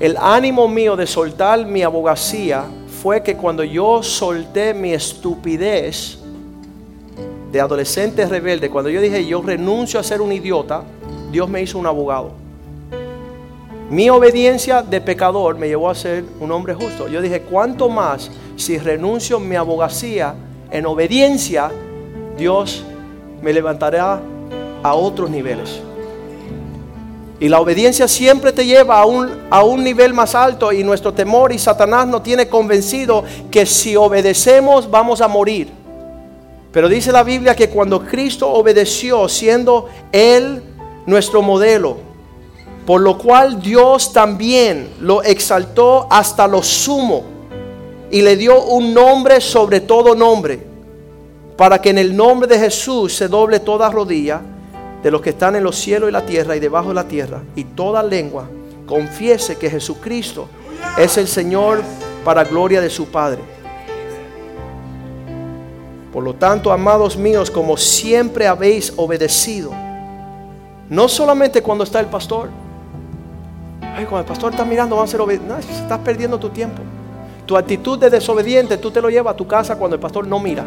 el 0.00 0.18
ánimo 0.18 0.68
mío 0.68 0.96
de 0.96 1.06
soltar 1.06 1.64
mi 1.64 1.82
abogacía 1.82 2.66
fue 3.04 3.22
que 3.22 3.36
cuando 3.36 3.62
yo 3.62 4.02
solté 4.02 4.72
mi 4.72 4.94
estupidez 4.94 6.18
de 7.52 7.60
adolescente 7.60 8.24
rebelde, 8.24 8.70
cuando 8.70 8.88
yo 8.88 8.98
dije 8.98 9.26
yo 9.26 9.42
renuncio 9.42 10.00
a 10.00 10.02
ser 10.02 10.22
un 10.22 10.32
idiota, 10.32 10.84
Dios 11.30 11.46
me 11.46 11.60
hizo 11.60 11.78
un 11.78 11.86
abogado. 11.86 12.32
Mi 13.90 14.08
obediencia 14.08 14.80
de 14.80 15.02
pecador 15.02 15.58
me 15.58 15.68
llevó 15.68 15.90
a 15.90 15.94
ser 15.94 16.24
un 16.40 16.50
hombre 16.50 16.72
justo. 16.72 17.06
Yo 17.06 17.20
dije, 17.20 17.42
¿cuánto 17.42 17.90
más 17.90 18.30
si 18.56 18.78
renuncio 18.78 19.38
mi 19.38 19.56
abogacía 19.56 20.34
en 20.70 20.86
obediencia, 20.86 21.70
Dios 22.38 22.84
me 23.42 23.52
levantará 23.52 24.22
a 24.82 24.94
otros 24.94 25.28
niveles? 25.28 25.78
Y 27.44 27.48
la 27.50 27.60
obediencia 27.60 28.08
siempre 28.08 28.52
te 28.52 28.64
lleva 28.64 28.98
a 28.98 29.04
un, 29.04 29.30
a 29.50 29.62
un 29.64 29.84
nivel 29.84 30.14
más 30.14 30.34
alto 30.34 30.72
y 30.72 30.82
nuestro 30.82 31.12
temor 31.12 31.52
y 31.52 31.58
Satanás 31.58 32.06
nos 32.06 32.22
tiene 32.22 32.48
convencido 32.48 33.22
que 33.50 33.66
si 33.66 33.96
obedecemos 33.96 34.90
vamos 34.90 35.20
a 35.20 35.28
morir. 35.28 35.70
Pero 36.72 36.88
dice 36.88 37.12
la 37.12 37.22
Biblia 37.22 37.54
que 37.54 37.68
cuando 37.68 38.00
Cristo 38.02 38.48
obedeció 38.48 39.28
siendo 39.28 39.90
Él 40.10 40.62
nuestro 41.04 41.42
modelo, 41.42 41.98
por 42.86 43.02
lo 43.02 43.18
cual 43.18 43.60
Dios 43.60 44.10
también 44.14 44.94
lo 45.00 45.22
exaltó 45.22 46.06
hasta 46.10 46.48
lo 46.48 46.62
sumo 46.62 47.24
y 48.10 48.22
le 48.22 48.38
dio 48.38 48.62
un 48.62 48.94
nombre 48.94 49.42
sobre 49.42 49.80
todo 49.80 50.14
nombre, 50.14 50.66
para 51.58 51.78
que 51.82 51.90
en 51.90 51.98
el 51.98 52.16
nombre 52.16 52.48
de 52.48 52.58
Jesús 52.58 53.14
se 53.14 53.28
doble 53.28 53.60
toda 53.60 53.90
rodilla 53.90 54.40
de 55.04 55.10
los 55.12 55.20
que 55.20 55.30
están 55.30 55.54
en 55.54 55.62
los 55.62 55.76
cielos 55.76 56.08
y 56.08 56.12
la 56.12 56.26
tierra 56.26 56.56
y 56.56 56.60
debajo 56.60 56.88
de 56.88 56.94
la 56.94 57.04
tierra, 57.04 57.42
y 57.54 57.62
toda 57.62 58.02
lengua 58.02 58.48
confiese 58.86 59.56
que 59.56 59.70
Jesucristo 59.70 60.48
es 60.98 61.16
el 61.16 61.28
Señor 61.28 61.82
para 62.24 62.42
gloria 62.42 62.80
de 62.80 62.90
su 62.90 63.06
Padre. 63.06 63.38
Por 66.12 66.24
lo 66.24 66.34
tanto, 66.34 66.72
amados 66.72 67.16
míos, 67.16 67.50
como 67.50 67.76
siempre 67.76 68.48
habéis 68.48 68.92
obedecido, 68.96 69.72
no 70.88 71.08
solamente 71.08 71.62
cuando 71.62 71.84
está 71.84 72.00
el 72.00 72.06
pastor, 72.06 72.48
Ay, 73.96 74.06
cuando 74.06 74.20
el 74.22 74.26
pastor 74.26 74.50
está 74.50 74.64
mirando, 74.64 74.96
vamos 74.96 75.10
a 75.10 75.12
ser 75.12 75.20
obedientes. 75.20 75.48
No, 75.48 75.58
estás 75.58 76.00
perdiendo 76.00 76.38
tu 76.38 76.48
tiempo. 76.48 76.82
Tu 77.46 77.56
actitud 77.56 77.96
de 77.96 78.10
desobediente, 78.10 78.76
tú 78.76 78.90
te 78.90 79.00
lo 79.00 79.08
llevas 79.08 79.34
a 79.34 79.36
tu 79.36 79.46
casa 79.46 79.76
cuando 79.76 79.94
el 79.94 80.00
pastor 80.00 80.26
no 80.26 80.40
mira. 80.40 80.64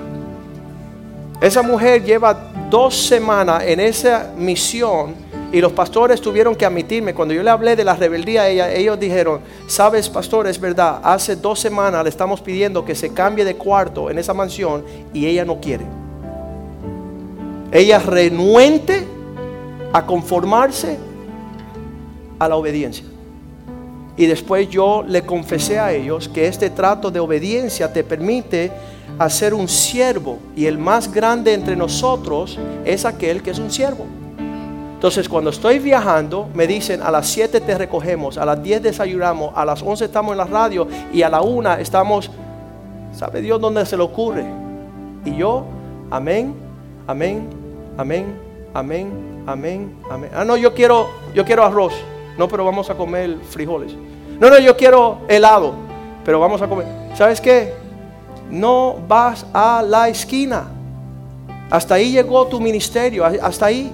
Esa 1.42 1.62
mujer 1.62 2.04
lleva 2.06 2.52
dos 2.70 2.96
semanas 2.96 3.64
en 3.66 3.80
esa 3.80 4.32
misión 4.38 5.16
y 5.52 5.62
los 5.62 5.72
pastores 5.72 6.20
tuvieron 6.20 6.56
que 6.56 6.66
admitirme. 6.66 7.14
Cuando 7.14 7.34
yo 7.34 7.42
le 7.42 7.50
hablé 7.50 7.76
de 7.76 7.84
la 7.84 7.96
rebeldía, 7.96 8.48
ella, 8.50 8.72
ellos 8.72 9.00
dijeron, 9.00 9.40
sabes 9.68 10.10
pastor, 10.10 10.48
es 10.48 10.60
verdad, 10.60 11.00
hace 11.04 11.36
dos 11.36 11.60
semanas 11.60 12.04
le 12.04 12.10
estamos 12.10 12.42
pidiendo 12.42 12.84
que 12.84 12.96
se 12.96 13.14
cambie 13.14 13.46
de 13.46 13.56
cuarto 13.56 14.10
en 14.10 14.20
esa 14.20 14.34
mansión 14.34 14.84
y 15.14 15.26
ella 15.26 15.46
no 15.46 15.60
quiere. 15.60 15.86
ella 17.72 18.00
renuente 18.00 19.06
a 19.94 20.06
conformarse 20.06 20.98
a 22.40 22.48
la 22.48 22.56
obediencia. 22.56 23.06
Y 24.18 24.26
después 24.26 24.68
yo 24.70 25.04
le 25.08 25.22
confesé 25.22 25.80
a 25.80 25.94
ellos 25.94 26.28
que 26.28 26.48
este 26.48 26.72
trato 26.72 27.12
de 27.12 27.20
obediencia 27.20 27.94
te 27.94 28.04
permite 28.04 28.72
hacer 29.20 29.54
un 29.54 29.68
siervo 29.68 30.40
y 30.56 30.66
el 30.66 30.78
más 30.78 31.12
grande 31.12 31.54
entre 31.54 31.76
nosotros 31.76 32.60
es 32.86 33.06
aquel 33.06 33.42
que 33.42 33.52
es 33.52 33.60
un 33.60 33.72
siervo. 33.72 34.06
Entonces 34.94 35.30
cuando 35.30 35.52
estoy 35.52 35.80
viajando 35.80 36.50
me 36.54 36.66
dicen 36.66 37.02
a 37.02 37.12
las 37.12 37.28
7 37.28 37.62
te 37.62 37.78
recogemos, 37.78 38.38
a 38.38 38.46
las 38.46 38.62
10 38.62 38.82
desayunamos, 38.82 39.52
a 39.56 39.64
las 39.64 39.82
11 39.82 40.06
estamos 40.06 40.32
en 40.32 40.38
la 40.40 40.46
radio 40.46 40.88
y 41.14 41.22
a 41.22 41.30
la 41.30 41.42
1 41.42 41.74
estamos, 41.76 42.32
¿sabe 43.14 43.42
Dios 43.42 43.62
dónde 43.62 43.86
se 43.86 43.96
le 43.96 44.04
ocurre? 44.04 44.46
Y 45.24 45.36
yo, 45.36 45.66
amén, 46.10 46.56
amén, 47.06 47.48
amén, 47.98 48.26
amén, 48.74 49.44
amén, 49.46 49.96
amén. 50.10 50.32
Ah, 50.34 50.46
no, 50.46 50.58
yo 50.58 50.74
quiero, 50.74 51.10
yo 51.34 51.46
quiero 51.46 51.64
arroz. 51.64 51.94
No, 52.38 52.48
pero 52.48 52.64
vamos 52.64 52.90
a 52.90 52.96
comer 52.96 53.38
frijoles. 53.50 53.94
No, 54.40 54.50
no, 54.50 54.60
yo 54.60 54.78
quiero 54.78 55.20
helado, 55.28 55.74
pero 56.24 56.40
vamos 56.40 56.62
a 56.62 56.68
comer. 56.68 56.88
¿Sabes 57.16 57.42
qué? 57.42 57.74
No 58.50 58.98
vas 59.08 59.46
a 59.54 59.82
la 59.82 60.10
esquina. 60.10 60.68
Hasta 61.70 61.96
ahí 61.96 62.12
llegó 62.12 62.48
tu 62.48 62.60
ministerio, 62.60 63.26
hasta 63.26 63.66
ahí 63.66 63.92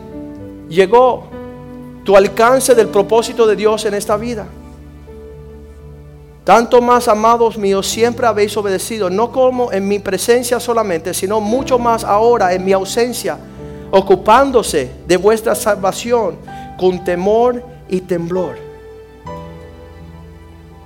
llegó 0.69 1.23
tu 2.03 2.15
alcance 2.15 2.75
del 2.75 2.87
propósito 2.87 3.47
de 3.47 3.55
Dios 3.55 3.85
en 3.85 3.93
esta 3.93 4.17
vida. 4.17 4.45
Tanto 6.43 6.81
más, 6.81 7.07
amados 7.07 7.57
míos, 7.57 7.87
siempre 7.87 8.27
habéis 8.27 8.55
obedecido, 8.57 9.09
no 9.09 9.31
como 9.31 9.71
en 9.71 9.87
mi 9.87 9.99
presencia 9.99 10.59
solamente, 10.59 11.13
sino 11.13 11.39
mucho 11.39 11.79
más 11.79 12.03
ahora 12.03 12.53
en 12.53 12.65
mi 12.65 12.73
ausencia, 12.73 13.37
ocupándose 13.91 14.91
de 15.07 15.15
vuestra 15.15 15.55
salvación 15.55 16.35
con 16.77 17.01
temor 17.03 17.63
y 17.87 18.01
temblor. 18.01 18.57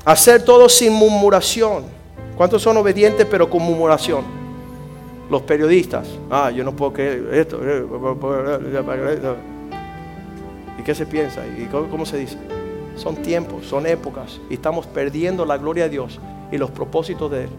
Hacer 0.05 0.45
todo 0.45 0.70
sin 0.70 0.93
murmuración. 0.93 1.96
¿Cuántos 2.38 2.61
son 2.61 2.77
obedientes 2.77 3.25
pero 3.29 3.49
con 3.49 3.63
murmuración? 3.63 4.23
Los 5.29 5.41
periodistas. 5.41 6.07
Ah, 6.29 6.51
yo 6.51 6.63
no 6.63 6.71
puedo 6.71 6.93
creer 6.93 7.33
esto. 7.33 7.59
¿Y 10.79 10.83
qué 10.83 10.93
se 10.93 11.05
piensa? 11.07 11.41
¿Y 11.45 11.65
cómo, 11.65 12.05
se 12.05 12.17
dice? 12.17 12.38
Son 12.95 13.15
tiempos, 13.17 13.65
son 13.65 13.88
épocas. 13.88 14.39
Y 14.49 14.53
estamos 14.53 14.85
perdiendo 14.85 15.45
la 15.45 15.57
gloria 15.57 15.85
de 15.85 15.89
Dios 15.89 16.19
y 16.51 16.57
los 16.57 16.69
propósitos 16.69 17.31
de 17.31 17.45
Él. 17.45 17.49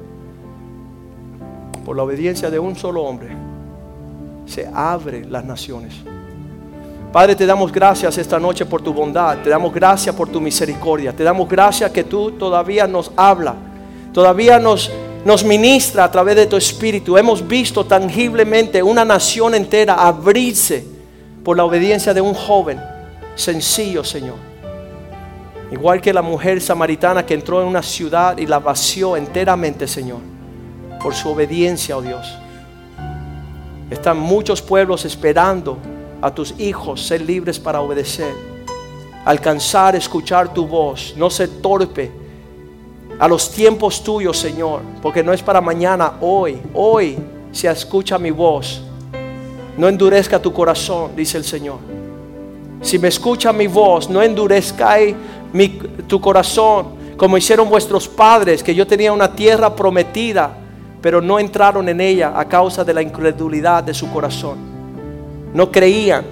Por 1.84 1.96
la 1.96 2.04
obediencia 2.04 2.48
de 2.48 2.58
un 2.58 2.76
solo 2.76 3.02
hombre 3.02 3.30
se 4.46 4.66
abren 4.72 5.30
las 5.30 5.44
naciones. 5.44 5.94
Padre, 7.12 7.34
te 7.34 7.46
damos 7.46 7.72
gracias 7.72 8.16
esta 8.18 8.38
noche 8.38 8.66
por 8.66 8.82
tu 8.82 8.92
bondad, 8.92 9.38
te 9.38 9.48
damos 9.48 9.72
gracias 9.72 10.14
por 10.14 10.28
tu 10.28 10.40
misericordia, 10.40 11.12
te 11.12 11.24
damos 11.24 11.48
gracias 11.48 11.90
que 11.90 12.04
tú 12.04 12.32
todavía 12.32 12.86
nos 12.86 13.10
habla, 13.16 13.54
todavía 14.18 14.58
nos, 14.58 14.90
nos 15.24 15.44
ministra 15.44 16.02
a 16.02 16.10
través 16.10 16.34
de 16.34 16.46
tu 16.46 16.56
espíritu. 16.56 17.16
Hemos 17.16 17.46
visto 17.46 17.86
tangiblemente 17.86 18.82
una 18.82 19.04
nación 19.04 19.54
entera 19.54 19.94
abrirse 19.94 20.84
por 21.44 21.56
la 21.56 21.64
obediencia 21.64 22.12
de 22.12 22.20
un 22.20 22.34
joven 22.34 22.80
sencillo, 23.36 24.02
Señor. 24.02 24.34
Igual 25.70 26.00
que 26.00 26.12
la 26.12 26.20
mujer 26.20 26.60
samaritana 26.60 27.24
que 27.24 27.34
entró 27.34 27.62
en 27.62 27.68
una 27.68 27.80
ciudad 27.80 28.36
y 28.38 28.46
la 28.46 28.58
vació 28.58 29.16
enteramente, 29.16 29.86
Señor, 29.86 30.18
por 31.00 31.14
su 31.14 31.28
obediencia, 31.28 31.96
oh 31.96 32.02
Dios. 32.02 32.26
Están 33.88 34.18
muchos 34.18 34.60
pueblos 34.60 35.04
esperando 35.04 35.78
a 36.20 36.34
tus 36.34 36.58
hijos 36.58 37.06
ser 37.06 37.20
libres 37.20 37.60
para 37.60 37.80
obedecer, 37.80 38.34
alcanzar, 39.24 39.94
escuchar 39.94 40.52
tu 40.52 40.66
voz, 40.66 41.14
no 41.16 41.30
ser 41.30 41.62
torpe 41.62 42.17
a 43.18 43.28
los 43.28 43.50
tiempos 43.50 44.02
tuyos, 44.02 44.38
Señor, 44.38 44.82
porque 45.02 45.22
no 45.22 45.32
es 45.32 45.42
para 45.42 45.60
mañana, 45.60 46.14
hoy, 46.20 46.58
hoy 46.74 47.18
se 47.52 47.68
escucha 47.68 48.18
mi 48.18 48.30
voz. 48.30 48.82
No 49.76 49.88
endurezca 49.88 50.40
tu 50.40 50.52
corazón, 50.52 51.12
dice 51.16 51.38
el 51.38 51.44
Señor. 51.44 51.78
Si 52.80 52.98
me 52.98 53.08
escucha 53.08 53.52
mi 53.52 53.66
voz, 53.66 54.08
no 54.08 54.22
endurezca 54.22 54.98
tu 56.06 56.20
corazón, 56.20 56.98
como 57.16 57.36
hicieron 57.36 57.68
vuestros 57.68 58.08
padres, 58.08 58.62
que 58.62 58.74
yo 58.74 58.86
tenía 58.86 59.12
una 59.12 59.34
tierra 59.34 59.74
prometida, 59.74 60.56
pero 61.00 61.20
no 61.20 61.38
entraron 61.38 61.88
en 61.88 62.00
ella 62.00 62.32
a 62.38 62.46
causa 62.46 62.84
de 62.84 62.94
la 62.94 63.02
incredulidad 63.02 63.82
de 63.82 63.94
su 63.94 64.10
corazón 64.10 64.68
no 65.52 65.70
creían 65.70 66.24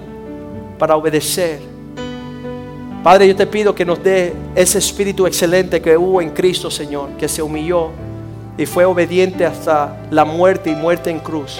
para 0.77 0.95
obedecer. 0.95 1.59
Padre, 3.07 3.25
yo 3.25 3.37
te 3.37 3.47
pido 3.47 3.73
que 3.73 3.85
nos 3.85 4.03
dé 4.03 4.33
ese 4.53 4.79
espíritu 4.79 5.25
excelente 5.25 5.81
que 5.81 5.95
hubo 5.95 6.21
en 6.21 6.31
Cristo, 6.31 6.69
Señor, 6.69 7.11
que 7.11 7.29
se 7.29 7.41
humilló 7.41 7.91
y 8.57 8.65
fue 8.65 8.83
obediente 8.83 9.45
hasta 9.45 9.95
la 10.11 10.25
muerte 10.25 10.71
y 10.71 10.75
muerte 10.75 11.09
en 11.09 11.19
cruz. 11.19 11.57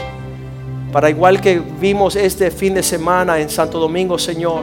Para 0.92 1.10
igual 1.10 1.40
que 1.40 1.58
vimos 1.80 2.18
este 2.18 2.52
fin 2.52 2.74
de 2.74 2.84
semana 2.84 3.40
en 3.40 3.50
Santo 3.50 3.80
Domingo, 3.80 4.20
Señor, 4.20 4.62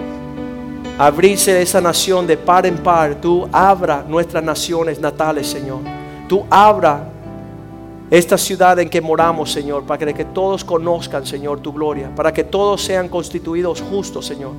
abrirse 0.99 1.62
esa 1.62 1.80
nación 1.80 2.26
de 2.26 2.37
par 2.37 2.66
en 2.66 2.76
par, 2.76 3.14
tú 3.14 3.49
abra 3.51 4.05
nuestras 4.07 4.45
naciones 4.45 5.01
natales, 5.01 5.47
Señor. 5.47 5.80
Tú 6.28 6.45
abra 6.51 7.09
esta 8.11 8.37
ciudad 8.37 8.78
en 8.78 8.91
que 8.91 9.01
moramos, 9.01 9.51
Señor, 9.51 9.85
para 9.85 10.12
que 10.12 10.26
todos 10.26 10.62
conozcan, 10.62 11.24
Señor, 11.24 11.61
tu 11.61 11.72
gloria, 11.72 12.14
para 12.14 12.30
que 12.30 12.45
todos 12.45 12.82
sean 12.82 13.09
constituidos 13.09 13.80
justos, 13.80 14.26
Señor. 14.26 14.53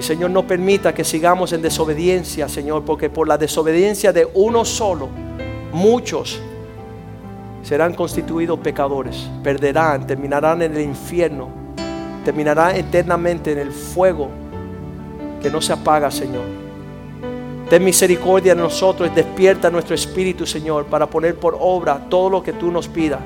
Y 0.00 0.02
Señor, 0.02 0.30
no 0.30 0.46
permita 0.46 0.94
que 0.94 1.04
sigamos 1.04 1.52
en 1.52 1.60
desobediencia, 1.60 2.48
Señor, 2.48 2.86
porque 2.86 3.10
por 3.10 3.28
la 3.28 3.36
desobediencia 3.36 4.14
de 4.14 4.26
uno 4.32 4.64
solo, 4.64 5.10
muchos 5.74 6.40
serán 7.62 7.92
constituidos 7.92 8.58
pecadores, 8.60 9.28
perderán, 9.42 10.06
terminarán 10.06 10.62
en 10.62 10.74
el 10.74 10.80
infierno, 10.80 11.50
terminarán 12.24 12.76
eternamente 12.76 13.52
en 13.52 13.58
el 13.58 13.72
fuego 13.72 14.30
que 15.42 15.50
no 15.50 15.60
se 15.60 15.74
apaga, 15.74 16.10
Señor. 16.10 16.44
Ten 17.68 17.84
misericordia 17.84 18.54
de 18.54 18.62
nosotros 18.62 19.14
despierta 19.14 19.68
nuestro 19.68 19.94
espíritu, 19.94 20.46
Señor, 20.46 20.86
para 20.86 21.04
poner 21.04 21.36
por 21.36 21.58
obra 21.60 22.06
todo 22.08 22.30
lo 22.30 22.42
que 22.42 22.54
tú 22.54 22.70
nos 22.70 22.88
pidas. 22.88 23.20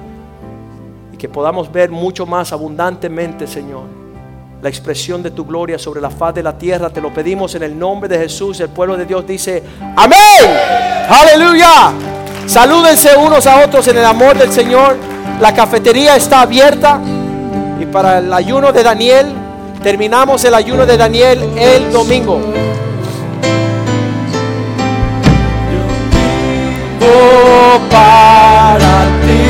Y 1.12 1.16
que 1.16 1.28
podamos 1.28 1.70
ver 1.70 1.92
mucho 1.92 2.26
más 2.26 2.52
abundantemente, 2.52 3.46
Señor, 3.46 4.03
la 4.64 4.70
expresión 4.70 5.22
de 5.22 5.30
tu 5.30 5.44
gloria 5.44 5.78
sobre 5.78 6.00
la 6.00 6.08
faz 6.08 6.34
de 6.34 6.42
la 6.42 6.56
tierra. 6.56 6.88
Te 6.88 7.02
lo 7.02 7.12
pedimos 7.12 7.54
en 7.54 7.64
el 7.64 7.78
nombre 7.78 8.08
de 8.08 8.18
Jesús. 8.18 8.58
El 8.60 8.70
pueblo 8.70 8.96
de 8.96 9.04
Dios 9.04 9.26
dice, 9.26 9.62
amén. 9.94 10.18
Aleluya. 11.06 11.92
Salúdense 12.46 13.14
unos 13.14 13.46
a 13.46 13.62
otros 13.62 13.86
en 13.88 13.98
el 13.98 14.04
amor 14.06 14.38
del 14.38 14.50
Señor. 14.50 14.96
La 15.38 15.52
cafetería 15.52 16.16
está 16.16 16.40
abierta. 16.40 16.98
Y 17.78 17.84
para 17.84 18.20
el 18.20 18.32
ayuno 18.32 18.72
de 18.72 18.82
Daniel, 18.82 19.26
terminamos 19.82 20.42
el 20.46 20.54
ayuno 20.54 20.86
de 20.86 20.96
Daniel 20.96 21.42
el 21.58 21.92
domingo. 21.92 22.40
para 27.90 29.04
ti. 29.26 29.44